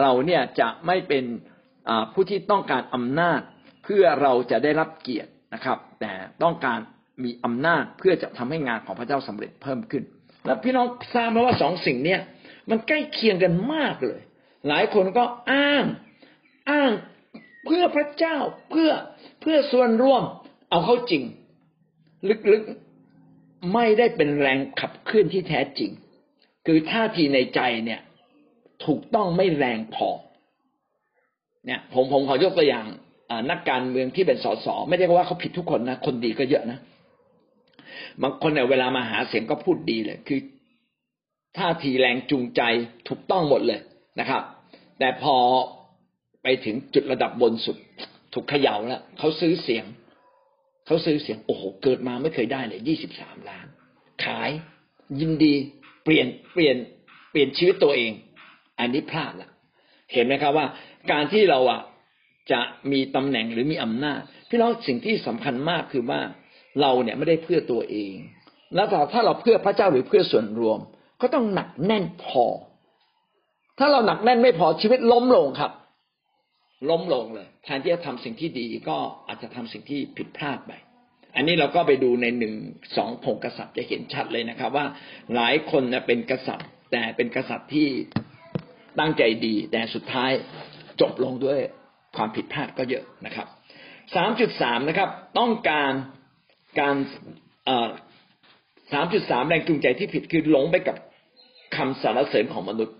[0.00, 1.24] เราเนี่ยจะไม่เป็น
[2.12, 3.40] ผู้ที่ต้องการอำนาจ
[3.84, 6.12] เพื่อเราจะได้รับเกียรตินะครับ แต่
[6.42, 6.78] ต้องการ
[7.22, 10.02] มีอำนาจเพื่อจะทำให้งานของพระเจ้าสำเร็จเพิ่มขึ้น
[10.46, 12.20] แล้วพี่น้องทราบไหมว่าสองสิ่งเนี้ย
[12.70, 14.20] มันใกล้เคียงกันมากเลย
[14.68, 15.84] หลายคนก็อ้าง
[16.70, 16.92] อ้าง
[17.64, 18.36] เพื่อพระเจ้า
[18.70, 18.90] เพื่อ
[19.40, 20.22] เพื่อส่วนร่วม
[20.70, 21.22] เอาเข้าจริง
[22.52, 25.90] ลึกๆไม่ได้เป็นแรงขับเคลื่อนที่แท้จริง
[26.66, 28.00] คือท่าทีในใจเนี่ย
[28.86, 30.08] ถูกต้องไม่แรงพอ
[31.66, 32.86] เนี่ย ผมผมขอยกตัวอย่าง
[33.50, 36.78] นักการเมืองที่เป็นสสไม่ได้ว่าเขาผิดทุกคนนะ คนดีก็เยอะนะ
[38.22, 40.40] บางคนเนี่ยเวลามาหาเสียงก็พูดดีเลยคือ
[41.58, 42.62] ท่าทีแรงจูงใจ
[43.08, 43.80] ถูกต้องหมดเลย
[44.20, 44.42] นะครับ
[44.98, 45.36] แต่พอ
[46.42, 47.76] ไปถึงจุดระดับบนสุด
[48.32, 49.84] ถูกเขย่าแล้วเขาซื้อเสียง
[50.86, 53.66] เขาซื้อเสียงโอ้โหเกิดมาไม่เคยได้เลยยี่สิบสามล้าน
[54.24, 54.50] ขาย
[55.20, 55.54] ยินดี
[56.04, 56.76] เปลี่ยนเปลี่ยน
[57.30, 58.12] เปลี่ยนชีวิตตัวเอง
[58.78, 59.50] อันนี้พลาดละ
[60.12, 60.66] เห็นไหมครับว่า
[61.10, 61.80] การที่เราอะ
[62.52, 62.60] จะ
[62.92, 66.20] มีตำแหน่งหรือมีอำนาจพี่น้องสิ่งที่สำคัญมากคือว่า
[66.80, 68.14] เราเนี่ยไม่ได้เพื่อตัวเอง
[68.74, 70.78] แล้วถ้าเราเพื่อพระเจ้าหรือเพื่อส่วนรวม
[71.20, 72.44] ก็ต้องหนักแน่นพอ
[73.78, 75.72] ถ้าเราหนักแน่นไม่พอชีวิตล้มลงครับ
[76.90, 78.96] ล้มลงเลยแทนที่จะทำสิ่งที่ดีก็
[79.26, 80.72] อาจจะทำสิ่งที่ผิดพลาดไป
[81.36, 82.54] อันนี้เราก็ไปดูในหนึ่ง
[82.96, 84.86] สองพงกษัตริย์จะเห็นชัดเลยนะครับ ว่า
[85.34, 87.88] หลายคนนะเป็นกษัตริย์ แต่เป็นกษัตริย์ที่
[88.98, 90.30] ตั้งใจดี แต่สุดท้าย
[91.00, 91.58] จบลงด้วย
[92.16, 93.46] ความผิดพลาดก็เยอะนะครับ
[94.14, 95.08] สามจุดสามนะครับ
[95.38, 95.92] ต้องการ
[96.80, 96.94] การ
[98.92, 100.96] สามจุดสามแรงจูงใจที่ผิดคือหลงไปกับ
[101.76, 102.96] คำสารเสริญของมนุษย์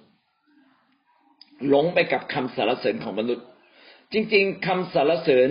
[1.69, 3.45] หลงไปกับคำสารเสริญของมนุษย์
[4.13, 5.49] จริง ๆคำสรรเสริญ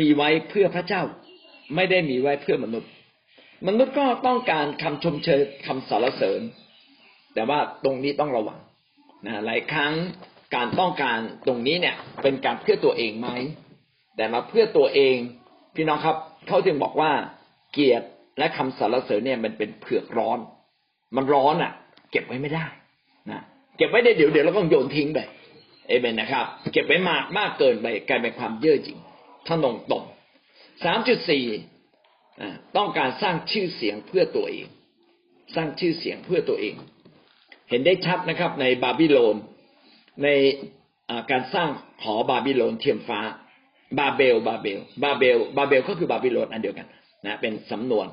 [0.00, 1.02] มีไว้เพื่อพระเจ้า
[1.74, 2.90] ไม่ได้มีไว้เพื่อมนุษย์
[3.66, 6.40] มนุษย์ก็ต้องการคำชมเชยคำสรรเสริญ
[7.34, 8.58] แต่ว่าตรงนี้ต้องระวัง
[9.26, 9.92] นะหลายครั้ง
[10.54, 13.28] การต้องการตรงนี้เนี่ย เป็นการเพื่อตัวเองไหม
[14.16, 15.16] แต่มาเพื่อตัวเอง
[15.74, 16.16] พี่น้องครับ
[16.48, 17.12] เขาจึงบอกว่า
[17.78, 18.06] เกียรติ
[18.38, 20.38] และคำสรรเสริญเนี่ยมันเป็นเผือกร้อน
[21.16, 21.72] มันร้อนอะ
[22.10, 22.66] เก็บไว้ไม่ได้
[23.30, 23.40] นะ
[23.76, 25.18] เก็บไว้ได้เดี๋ยวเดี๋ยวเราก็โยนทิ้งไป
[25.88, 28.98] เอเมนนะครับ เก็บไว้มากมากเกินไปกลายเป็นความเย่อหยิ่ง
[29.46, 30.04] ท่านงตรง
[30.84, 31.44] สามจุดสี่
[32.76, 34.66] ต้องการสร้างชื่อเสียงเพื่อตัวเอง
[35.54, 36.74] สร้างชื่อเสียงเพื่อตัวเอง
[37.70, 39.36] เห็นได้ชัดนะครับ ในบาบิโลน
[40.22, 40.28] ใน
[41.30, 41.68] การสร้าง
[42.02, 43.20] หอบาบิโลนเทียมฟ้า
[43.98, 46.86] บาเบล บาเบล บาเบล บาเบลก็คือบาบิโลนอันเดียวกัน
[47.26, 48.08] นะเป็นสำนวน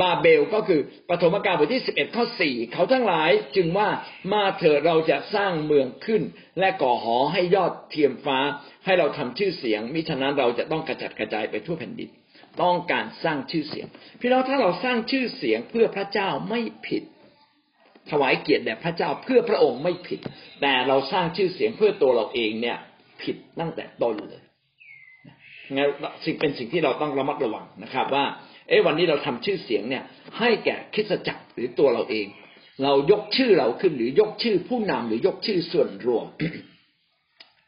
[0.00, 3.88] บาเบลก็คือปฐมกาลบทที่สิบเอ็ดข้อสี่เขาทั้งหลายจึงว่า
[4.32, 6.22] มาเถิดเราจะสร้างเมืองขึ้น
[6.58, 8.38] และก่อหอให้ยอดเทียมฟ้า
[8.84, 12.10] ให้เราทำชื่อเสียง มิฉะนั้นเราจะต้องกระจัดกระจายไปทั่วแผ่นดิน
[12.62, 13.86] ต้องการสร้างชื่อเสียง
[14.20, 17.02] พี่น้องถ้าเราสร้างชื่อเสียงเพื่อพระเจ้าไม่ผิด
[18.10, 20.20] ถวายเกียรติแด่พระเจ้าเพื่อพระองค์ไม่ผิด
[20.60, 22.78] แต่เราสร้างชื่อเสียงเพื่อตัวเราเองเนี่ย
[23.22, 24.43] ผิดตั้งแต่ต้นเลย
[25.72, 25.88] งั้น
[26.24, 28.24] สิ่งเป็นสิ่งที่เราต้องระมัดระวังนะครับ ว่า
[28.68, 30.04] เอ้วันนี้เราทำชื่อเสียงเนี่ย
[30.38, 32.26] ให้แก่คิสจักรหรือตัวเราเอง
[32.82, 36.26] เรายกชื่อเราขึ้นหรือยกชื่อผู้นำหรือยกชื่อส่วนรวม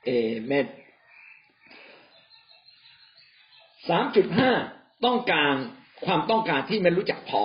[0.06, 0.10] เอ
[0.44, 0.66] เมน
[3.88, 4.50] สามจุดห้า
[5.04, 5.54] ต้องการ
[6.06, 7.42] ความต้องการที่ไม่รู้จักพอ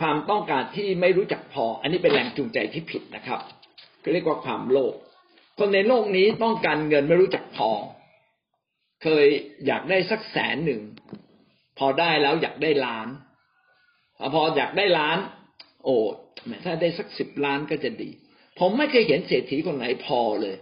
[0.00, 3.40] ความต้องการที่ไม่รู้จักพอ อันนี้เป็นแรงจูงใจที่ผิดนะครับ
[4.02, 4.94] ก็เรียกว่าความโลภ
[5.58, 7.70] คนในโลกนี้ต้องการเงินไม่รู้จักพอ
[9.02, 9.26] เคย
[9.66, 10.80] อยากได้สักแสนหนึ่ง
[11.78, 13.08] พอได้แล้วอยากได้ล้าน
[14.34, 15.18] พออยากได้ล้าน
[15.84, 15.96] โอ้
[16.64, 18.10] ถ้าได้สักสิบล้านก็จะดี
[18.58, 20.56] ผมไม่เคยเห็นเศรษฐีคนไหนพอเลย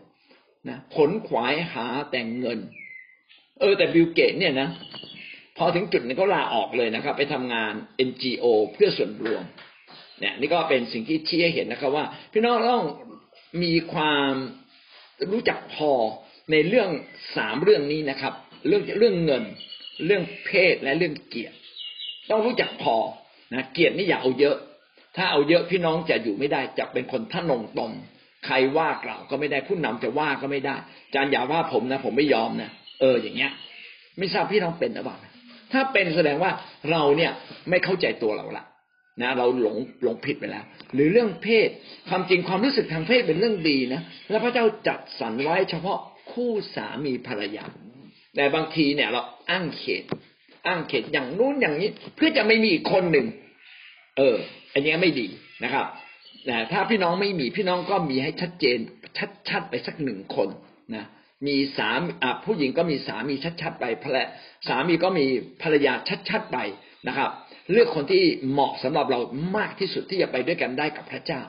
[0.68, 2.58] นะขนขวายหาแต่งเงิน
[3.60, 4.68] เออแต่บิลเกตเนี่ยนะ
[5.56, 7.72] พอถึงจุดนี้ก็ลาออกเลยนะครับ ไปทำงาน
[8.08, 9.42] NGO เพื่อส่วนรวม
[10.20, 12.84] เนี่ย นี่ก็เป็นสิ่งที่ชี้ให้เห็นนะครับ ว่า พี่น้องต้อง
[13.62, 14.32] มีความ
[15.32, 15.92] รู้จักพอ
[16.50, 16.88] ในเรื่อง
[17.36, 18.32] สามเรื่องนี้นะครับ
[18.68, 19.44] เรื่องเรื่องเงิน
[20.06, 21.56] เรื่องเพศและเรื่องเกียรติ
[22.30, 22.96] ต้องรู้จักพอ
[23.54, 24.56] นะเกียรตินี่อย่าเอาเยอะ
[25.16, 27.92] ถ้าเอาเยอะพี่น้องจะอยู่ไม่ได้จะเป็นคนท่านงตรง
[28.46, 30.76] ใครว่ากล่าวก็ไม่ได้ผู้นำจะว่าก็ไม่ได้
[31.06, 32.70] อาจารย์อย่าว่าผมนะ ผมไม่ยอมนะ
[33.00, 33.52] เอออย่างเงี้ย
[34.18, 35.16] ไม่ทราบพี่น้องเป็นหรือเปล่า
[35.72, 36.50] ถ้าเป็นแสดงว่า
[36.90, 37.32] เราเนี่ย
[37.70, 38.64] ไม่เข้าใจตัวเราละ
[39.22, 40.64] นะเราหลงหลงผิดไปแล้ว
[40.94, 41.68] หรือเรื่องเพศ
[42.08, 45.98] ความจริงความรู้สึกทางเพศเป็นเรื่องดีนะ และพระเจ้าจัดสรรไว้เฉพาะ
[46.30, 47.64] คู่สามีภรรยา
[48.36, 50.04] แต่บางทีเนี่ยเราอ้างเขต
[50.66, 53.26] อ้างเขตอย่างนู้นอย่างนี้ เพื่อจะไม่มีอีกคนหนึ่ง
[54.16, 54.36] เออ
[54.72, 55.26] อันนี้ไม่ดี
[55.64, 55.86] นะครับ
[56.46, 58.78] แต่ถ้าพี่น้องไม่มีพี่น้องก็มีให้ชัดเจน
[59.48, 60.48] ชัดๆไปสักหนึ่งคน
[60.94, 61.04] นะ
[61.46, 64.16] มีสามอ่าผู้หญิงก็มีสามีชัดๆไปภรร
[64.68, 65.26] สามีก็มี
[65.62, 65.92] ภรรยา
[66.30, 66.58] ชัดๆไป
[67.08, 67.30] นะครับ
[67.70, 69.20] เลือกคนที่เหมาะสำหรับเรา
[69.56, 71.40] มากที่สุดที่จะไปด้วยกันได้กับพระเจ้า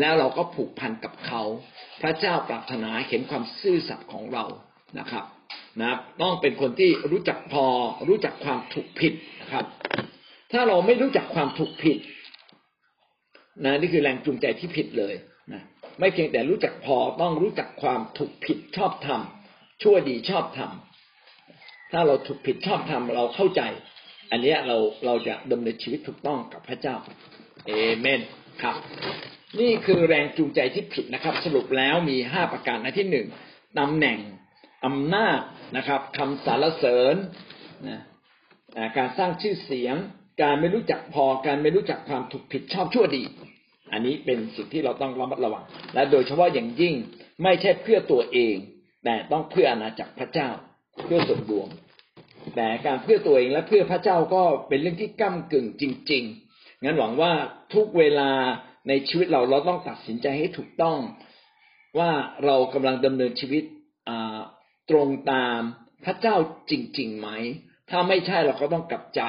[0.00, 1.42] แล้วเราก็ผูกพันกับเขา
[2.02, 4.44] พระเจ้าปรารถนาเห็นความซื่อสัตย์ของเรา
[4.98, 5.24] นะครับ
[5.80, 7.66] นะต้องเป็นคนที่รู้จักพอ
[8.08, 9.64] รู้จักความถูกผิดนะครับ
[10.52, 11.98] ถ้าเราไม่รู้จักความถูกผิด
[13.64, 15.14] นะนี่คือแรงจูงใจที่ผิดเลย
[15.52, 15.62] นะ
[15.98, 19.20] ไม่เพียงแต่รู้จักพอต้องรู้จักความถูกผิดชอบธรรม
[19.82, 20.70] ชั่วดีชอบธรรม
[21.92, 23.62] ถ้าเราถูกผิดชอบธรรมเราเข้าใจ
[24.30, 24.76] อันนี้เรา
[25.06, 26.96] เราจะดำเนินชีวิตถูกต้องกับพระเจ้า
[27.66, 28.20] เอเมน
[28.62, 28.76] ครับ
[29.60, 33.26] นี่คือแรงจูงใจที่ผิดนะครับ สรุปแล้วมีห้าประการนะที่หนึ่ง
[33.78, 34.18] ตำแหน่ง
[34.84, 35.40] อำนาจ
[35.76, 37.14] นะครับคำสรรเสริญ
[37.88, 38.00] นะ
[38.96, 39.96] การสร้างชื่อเสียง
[40.42, 43.22] การไม่รู้จักพอการไม่รู้จักความถูกผิดชอบชั่วดี
[43.92, 46.94] อันนี้เป็นสิ่งที่เราต้องระมัดระวัง และโดยเฉพาะอย่างยิ่ง
[47.42, 48.54] ไม่ใช่เพื่อตัวเอง
[49.04, 50.48] แต่ต้องเพื่ออาณาจักรพระเจ้า
[51.04, 51.68] เพื่อส่วนรวม
[52.56, 56.24] แต่การเพื่อตัวเองและเพื่อพระเจ้าก็เป็นเรื่องที่ก้ากึ่งจริง
[56.54, 57.32] ๆ งั้นหวังว่า
[57.74, 58.30] ทุกเวลา
[58.88, 60.98] ในชีวิตเราเราต้องตัดสินใจให้ถูกต้อง
[61.98, 62.10] ว่า
[62.44, 63.64] เรากำลังดำเนินชีวิต
[64.90, 65.60] ตรงตาม
[66.04, 66.36] พระเจ้า
[66.70, 67.28] จริงๆไหม
[67.90, 69.22] ถ้าไม่ใช่เราก็ต้องกลับใจ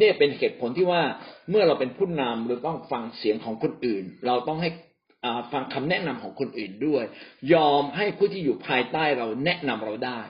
[0.00, 1.02] นี่เป็นเหตุผลที่ว่า
[1.50, 4.70] เมื่อเราเป็นผู้นำเราต้องฟังเสียงของคนอื่น เราต้องให้
[5.52, 7.04] ฟังคำแนะนำของคนอื่นด้วย
[7.54, 10.20] ยอมให้ผู้ที่อยู่ภายใต้เราแนะนำเราได้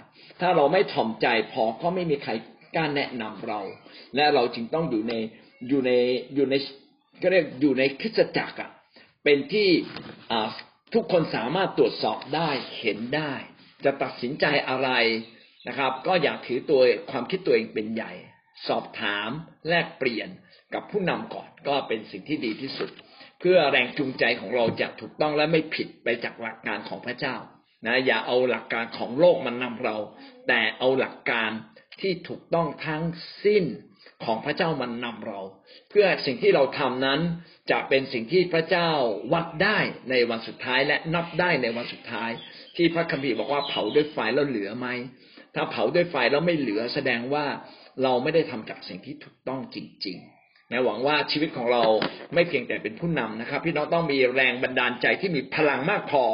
[0.41, 2.33] ถ้าเราไม่ถ่อมใจพอก็ไม่มีใคร
[2.75, 3.61] กล้าแนะนำเรา
[4.15, 5.15] และเราจึงต้องอยู่ใน
[5.69, 5.93] อยู่ใน
[6.35, 6.55] อยู่ใน
[7.23, 8.71] ก็เรียกอยู่ในคริสตจักรอะ
[9.25, 9.69] เป็นที่
[10.95, 12.51] ทุกคนสามารถตรวจสอบได้
[12.81, 13.33] เห็นได้
[13.85, 14.91] จะตัดสินใจอะไร
[15.69, 18.13] นะครับ ก็อย่าถือตัวความคิดตัวเองเป็นใหญ่
[18.69, 19.31] สอบถาม
[19.69, 20.29] แลกเปลี่ยน
[20.75, 22.91] กับผู้นำก่อนก็เป็นสิ่งที่ดีที่สุด
[23.41, 27.37] เพื่อแรงจูงใจของเราจะถูกต้องและไม่ผิดไปจากหลักการของพระเจ้า
[27.87, 29.97] นะอย่าเอาหลักการของโลกมันนำเรา
[30.49, 31.51] แต่เอาหลักการ
[32.01, 33.05] ที่ถูกต้องทั้ง
[33.45, 33.65] สิ้น
[34.25, 35.41] ของพระเจ้ามันนำเรา
[35.91, 37.21] เพื่อสิ่งที่เราทำนั้น
[37.71, 38.91] จะเป็นสิ่งที่พระเจ้า
[39.33, 39.79] วัดได้
[40.11, 42.31] ในวันสุดท้ายและนับได้ในวันสุดท้าย
[42.77, 44.89] ที่พระคัมภีร์บอกว่าเผาด้วยไฟแล้วเหลือไหม
[45.55, 47.45] ถ้าเผาด้วยไฟแล้วไม่เหลือแสดงว่า
[48.03, 51.83] เราไม่ได้ทำจากสิ่งที่ถูกต้องจริงๆนะหวังว่าชีวิตของเรา
[52.35, 56.25] ไม่เพียงแต่เป็นผู้นำนะครับ พี่น้องต้องมีแรงบันดาลใจที่มีพลังมากพอ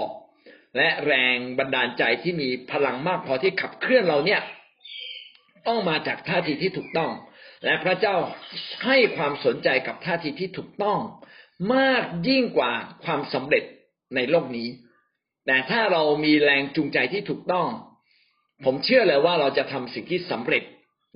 [0.77, 4.41] และแรงบันดาลใจที่มีพลังมากพอที่ขับเคลื่อนเราเนี่ย
[5.69, 7.11] ต้องมาจากท่าทีที่ถูกต้อง
[7.65, 8.17] และพระเจ้า
[8.85, 10.99] ให้ความสนใจกับท่าทีที่ถูกต้อง
[11.75, 12.73] มากยิ่งกว่า
[13.05, 13.65] ความสำเร็จ
[14.15, 14.69] ในโลกนี้
[15.47, 17.69] แต่ถ้าเรามีแรงจูงใจที่ถูกต้อง
[18.65, 20.65] ผมเชื่อเลยว่าเราจะทำสิ่งที่สำเร็จ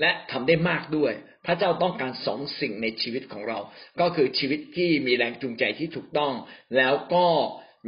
[0.01, 1.13] และทำได้มากด้วย
[1.47, 3.59] พระเจ้าต้องการสองสิ่งในชีวิตของเรา
[4.01, 6.33] ก็คือชีวิตที่มีแรงจูงใจที่ถูกต้อง
[6.77, 7.27] แล้วก็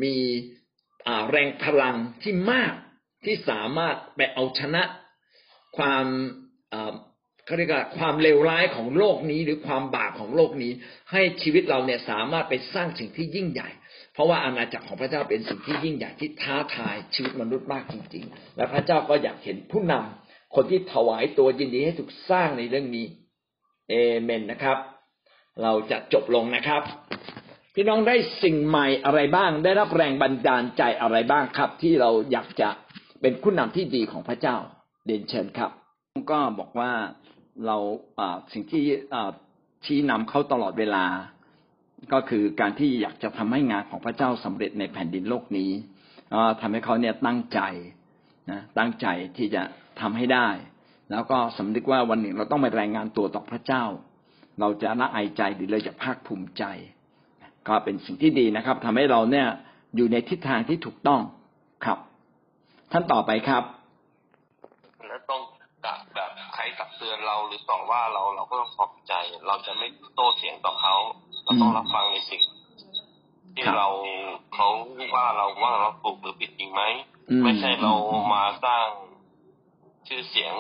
[0.03, 0.17] มี
[1.31, 2.75] แรงพลังที่มาก
[3.25, 4.83] ที่สามารถไปเอาชนะ
[5.77, 6.07] ความ
[7.51, 10.73] เขาเรียกว่าความเลวร้ายของโลกนี้หรือความบาปของโลกนี้
[11.13, 13.69] ให้ชีวิตเราเนี่ยสามารถไปสร้างสิ่งที่ยิ่งใหญ่
[14.13, 23.07] เพราะว่าอาณาจักรของพระเจ้าเป็นสิ่งที่ยิ่งใหญ่ที่ท้าทายชีวิตมนุษย์มากจริง ๆ และพระเจ้าก็อยากเห็นผู้นำคนที่ถวายตัวยินดีให้ถูกสร้างในเรื่องนี้
[23.91, 24.79] เอเมนนะครับ
[25.63, 26.83] เราจะจบลงนะครับ
[27.75, 32.69] พี่น้องได้สิ่งใหม่อะไรบ้าง ได้รับแรงบันดาลใจอะไรบ้างครับ ที่เราอยากจะ
[33.21, 34.57] เป็นผู้นำที่ดีของพระเจ้า
[35.07, 35.71] เด่นเชิญครับ
[36.31, 36.93] ก็บอกว่า
[37.67, 37.77] เรา
[38.53, 38.83] สิ่งที่
[39.85, 41.05] ชี้นำเขาตลอดเวลา
[42.13, 45.71] ก็คือการที่อยากจะทำให้งานของพระเจ้าสำเร็จในแผ่นดินโลกนี้
[46.61, 47.61] ทำให้เขาเนี่ยตั้งใจ
[48.51, 49.63] นะตั้งใจที่จะ
[50.01, 50.49] ทำให้ได้
[51.11, 53.85] แล้วก็สำนึกว่าวันหนึ่งเราต้องไปรายงานตัวต่อพระเจ้า
[54.61, 56.65] เราจะละอายใจหรือเราจะภาคภูมิใจ
[57.69, 59.47] ก็เป็นสิ่งที่ดีนะครับทำให้เราเนี่ย
[59.97, 61.21] อยู่ในทิศทางที่ถูกต้อง
[61.85, 61.99] ครับ
[62.93, 63.65] ท่านต่อไปครับ
[66.99, 69.15] เตื อนเราหรือต่อว่าเราเราก็ต้องขอบใจ
[69.47, 70.95] เราจะไม่โต้เสียงต่อเขา
[71.45, 72.43] เราต้องรับฟังในสิ่ง
[73.55, 73.89] ที่เรา
[74.55, 74.69] เขา
[75.15, 76.83] ว่าเราว่าเราถูกหรือผิดจริงไหม
[77.43, 77.93] ไม่ใช่เรา
[78.35, 78.87] มาสร้าง
[80.09, 80.55] ชื่อเสียง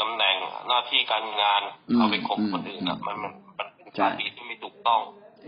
[0.00, 0.36] ตำแหน่ง
[0.68, 1.62] หน้าที่การงาน
[1.96, 5.00] เอาไปข่มคนอื่นนะมันมันมันเป็นการดีที่ไม่ถูกต้อง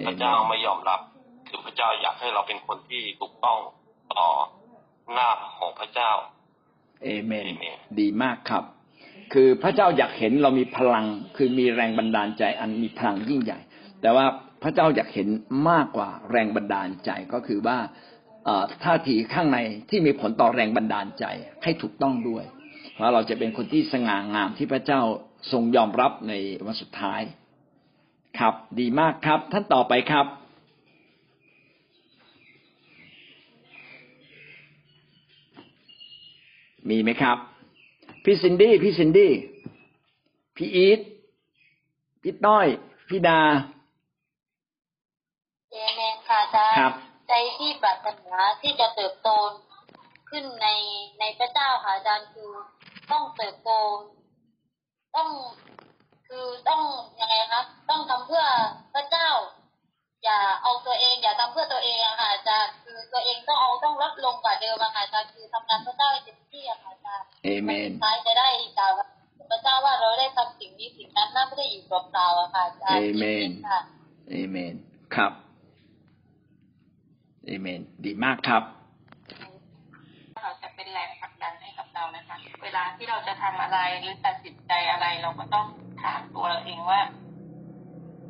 [0.07, 1.01] พระเจ้าไม่ยอมรับ
[1.49, 3.59] คือพระเจ้าอยากให้เราเป็นคนที่ถูกต้อง
[4.15, 4.27] ต่อ
[5.13, 5.29] หน้า
[5.59, 6.11] ของพระเจ้า
[7.03, 7.47] เอเมน
[8.01, 8.65] ดีมากครับ
[9.33, 11.07] คือพระเจ้าอยากเห็นเรามีพลัง
[11.37, 13.59] คือมีแรงบันดาลใจอันมีพลังยิ่งใหญ่
[14.01, 14.27] แต่ว่า
[14.63, 15.29] พระเจ้าอยากเห็น
[15.71, 17.79] มากกว่าแรงบันดาลใจก็คือว่า
[18.85, 19.59] ท่าทีข้างใน
[19.91, 21.25] ที่มีผลต่อแรงบันดาลใจ
[21.63, 22.45] ให้ถูกต้องด้วย
[22.93, 25.01] เพราะเราจะเป็นคนที่สง่างามที่พระเจ้า
[25.53, 26.33] ทรงยอมรับใน
[26.67, 27.21] วันสุดท้าย
[28.39, 30.27] ครับ ดีมากครับ ท่านต่อไปครับ
[36.91, 37.39] มีไหมครับ
[38.25, 39.33] พี่ซินดี้พี่ซินดี้
[40.57, 41.01] พี่อีท
[42.23, 42.67] พี่ต้อย
[43.09, 43.41] พี่ดา
[45.71, 46.97] เอเมนค่ะอาจารย์
[47.29, 49.29] ใจที่ปรารถนาที่จะเติบโต
[50.31, 50.69] ขึ้นใน
[51.19, 52.51] ในพระเจ้าค่ะอาจารย์คือ
[53.11, 53.71] ต้องเติบโต
[55.17, 55.29] ต้อง
[56.27, 56.83] คือต้อง
[57.21, 58.45] ยังไงคะต้องทำเพื่อ
[58.95, 59.29] พระเจ้า
[60.25, 68.49] อย่าเอาตัวเอง อย่าทำเพื่อตัวเองอะค่ะอาจารย์คือตัวเองต้องเอาต้องลดลงกว่าเดิมอะค่ะอาจารย์คือทำงานพระเจ้าให้เต็มที่อะค่ะอาจารย์เอเมนท้ายจะได้
[68.79, 68.93] กล่าว
[69.51, 73.51] พระเจ้าว่าเราได้ทำสิ่งนี้สิ่งนั้นน่าไม่ได้อยู่เปล่าๆอะค่ะอาจารย์เอเมน
[74.31, 74.75] เอเมน
[75.15, 75.33] ครับ
[77.47, 78.63] เอเมน ดีมากครับ
[80.43, 85.67] เราจะเป็นแรงผลักดันให้กับเรานะคะ เวลาที่เราจะทำอะไรหรือตัดสินใจอะไร เราก็ต้อง
[86.03, 87.01] ถามตัวเราเองว่า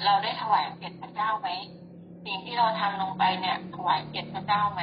[0.04, 1.48] เราได้ถวายเกียรติพระเจ้าไหม
[2.26, 4.82] สิ่งที่เราทำลงไปเนี่ยถวายเกียรติพระเจ้าไหม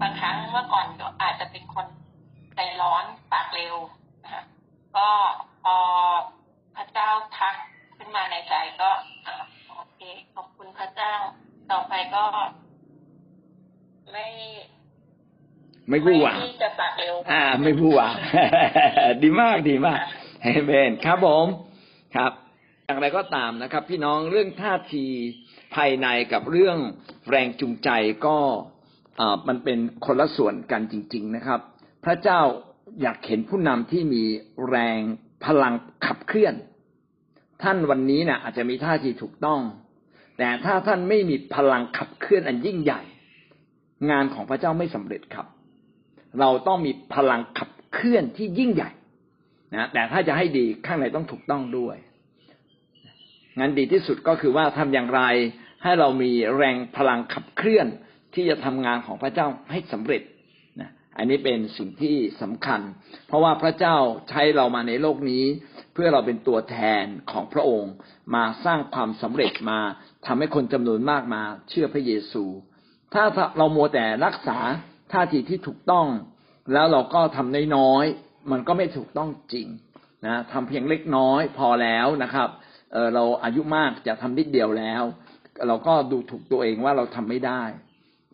[0.00, 1.86] บางครั้งเมื่อก่อนก็อาจจะเป็นคน
[2.54, 3.74] ใจร้อนปากเร็ว
[4.24, 4.44] นะคะ
[4.96, 5.08] ก็
[5.62, 5.76] พอ
[6.76, 7.08] พระเจ้า
[7.38, 7.54] ทัก
[7.96, 8.90] ขึ้นมาในใจก็
[9.74, 10.00] โอเค
[10.34, 11.14] ขอบคุณพระเจ้า
[11.70, 12.24] ต่อไปก็
[14.12, 14.26] ไม่
[15.90, 18.08] ไม่พูดว่าจะปากเร็วอ่า ไม่พูดว่า
[19.22, 19.98] ดีมากดีมาก
[20.42, 21.46] เฮเบนครับผม
[22.16, 22.32] ครับ
[22.86, 25.06] อย่างไรก็ตามนะครับ พี่น้องเรื่องท่าที
[25.74, 26.78] ภายในกับเรื่อง
[27.30, 27.90] แรงจูงใจ
[28.26, 28.36] ก็
[29.48, 31.60] มันเป็นคนละส่วนกันจริง ๆนะครับ
[32.04, 32.40] พระเจ้า
[33.02, 34.24] อยากเห็นผู้นำที่มี
[34.68, 34.98] แรง
[35.44, 35.74] พลัง
[36.06, 36.54] ขับเคลื่อน
[37.62, 39.60] ท่านวันนี้นะอาจจะมีท่าทีถูกต้อง
[40.38, 43.02] แต่ถ้าท่านไม่มีพลังขับเคลื่อนอันยิ่งใหญ่
[44.10, 45.46] งานของพระเจ้าไม่สำเร็จครับ
[46.40, 48.90] เราต้องมีพลังขับเคลื่อนที่ยิ่งใหญ่
[49.74, 51.96] นะแต่ถ้าจะให้ดีข้างในต้องถูกต้องด้วย
[53.58, 55.22] งานดีที่สุดก็คือว่าทำอย่างไร
[55.84, 57.86] ให้เรามีแรงพลังขับเคลื่อน
[58.34, 60.22] ที่จะทำงานของพระเจ้าให้สำเร็จ
[60.80, 62.80] นะอันนี้เป็นสิ่งที่สำคัญ
[63.26, 63.96] เพราะว่าพระเจ้า
[64.30, 65.44] ใช้เรามาในโลกนี้
[65.94, 67.92] เพื่อเราเป็นตัวแทนของพระองค์
[68.34, 69.80] มาสร้างความสำเร็จมา
[70.26, 72.44] ทำให้คนจำนวนมากมาเชื่อพระเยซู
[73.14, 73.22] ถ้า
[73.56, 74.58] เราโมแต่รักษา
[75.12, 76.06] ท่าทีที่ถูกต้อง
[76.72, 79.66] แล้วเราก็ทำน้อยๆมันก็ไม่ถูกต้องจริง
[80.26, 82.48] นะทำเพียงเล็กน้อยพอแล้วนะครับ
[82.92, 85.02] เเราอายุมากจะทำนิดเดียวแล้ว
[85.68, 87.62] เราก็ดูถูกตัวเองว่าเราทำไม่ได้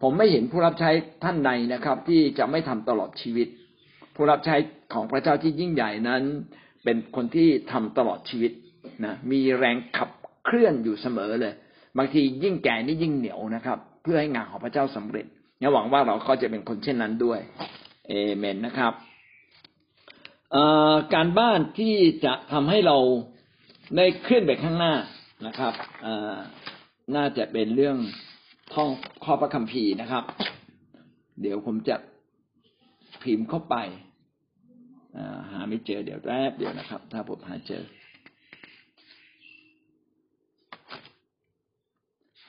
[0.02, 0.90] ผมไม่เห็นผู้รับใช้
[1.24, 3.48] ท่านใดนะครับ ที่จะไม่ทำตลอดชีวิต
[4.14, 4.56] ผู้รับใช้
[4.94, 6.22] ของพระเจ้าที่ยิ่งใหญ่นั้น
[6.84, 8.52] เป็นคนที่ทำตลอดชีวิต
[9.04, 10.10] นะมีแรงขับ
[10.44, 11.54] เคลื่อนอยู่เสมอเลย
[11.98, 15.26] บางทียิ่งแก่นี่ยิ่งเหนียวนะครับ เพื่อให้งานของพระเจ้าสำเร็จ
[15.72, 17.40] หวังว่าเราก็จะเป็นคนเช่นนั้นด้วย
[18.08, 18.92] เอเมนนะครับ
[21.14, 21.94] การบ้านที่
[22.24, 22.96] จะทำให้เรา
[23.96, 24.94] ได้เคลื่อนไปข้างหน้า
[25.46, 25.72] นะครับ
[27.16, 27.98] น่าจะเป็นเรื่อง
[28.74, 28.90] ท่อง
[29.24, 30.24] ข้อพระคัมภีร์นะครับ
[31.40, 31.96] เดี๋ยวผมจะ
[33.22, 33.76] พิมพ์เข้าไป
[35.50, 37.82] หาไม่เจอเดี๋ยวแป๊บเดียวนะครับ ถ้าผมหาเจอ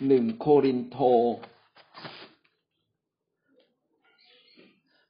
[0.07, 0.97] หนึ่งโครินโต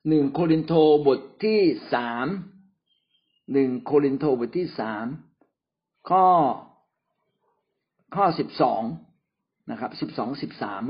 [0.08, 0.74] หนึ่งโครินโต
[1.08, 1.62] บทที่
[1.94, 2.28] สาม
[3.54, 5.06] หนึ่งโครินโตบทที่สาม
[6.10, 6.26] ข้อ
[8.16, 8.84] ข้อสิบสอง
[9.70, 10.84] นะครับสิบสองสิบสาม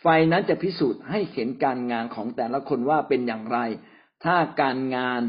[0.00, 3.58] ไฟนั้นจะพิสูจน์ให้เห็นการงานของแต่ละคนว่าเป็นอย่างไร
[4.24, 5.22] ถ้าการงาน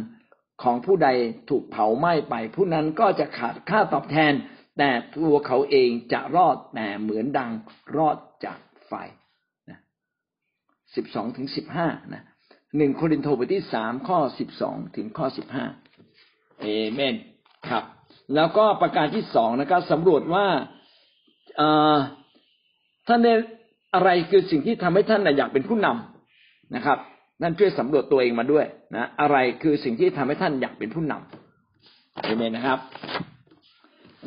[0.63, 1.09] ของผู้ใด
[1.49, 4.33] ถูกเผาไหม้ไป ผู้นั้นก็จะขาดค่าตอบแทน
[4.77, 7.51] แต่ตัวเขาเองจะรอดแต่เหมือนดัง
[7.97, 8.93] รอดจากไฟ
[9.69, 9.79] นะ
[10.95, 12.23] สิบสองถึงสิบห้านะ
[12.77, 15.65] หนึ่งโครินโตบทที่สามข้อสิบสองถึงข้อสิบห้า
[16.61, 17.15] เอเมน
[17.69, 17.83] ครับ
[18.35, 20.47] แล้วก็ประการที่สองนะครับสำรวจว่า
[23.07, 23.33] ท่านได้
[23.95, 26.97] อะไรคือสิ่งที่ทำให้ท่านอยากเป็นผู้นำนะครับ
[27.41, 32.79] นั่นช่วยสำรวจตัวเองมาด้วยนะอะไรคือสิ่งที่ทำให้ท่านอยากเป็นผู้นำเอเมนนะครับ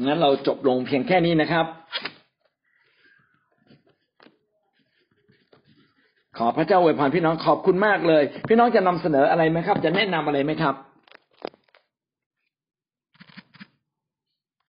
[0.03, 1.66] งั้นเราจบลงเพียงแค่นี้นะครับ
[6.39, 10.74] ขอพระเจ้าอวยพรพี่น้องขอบคุณมากเลย พี่น้องจะนำเสนออะไรไหมครับ จะแนะนำอะไรไหมครับ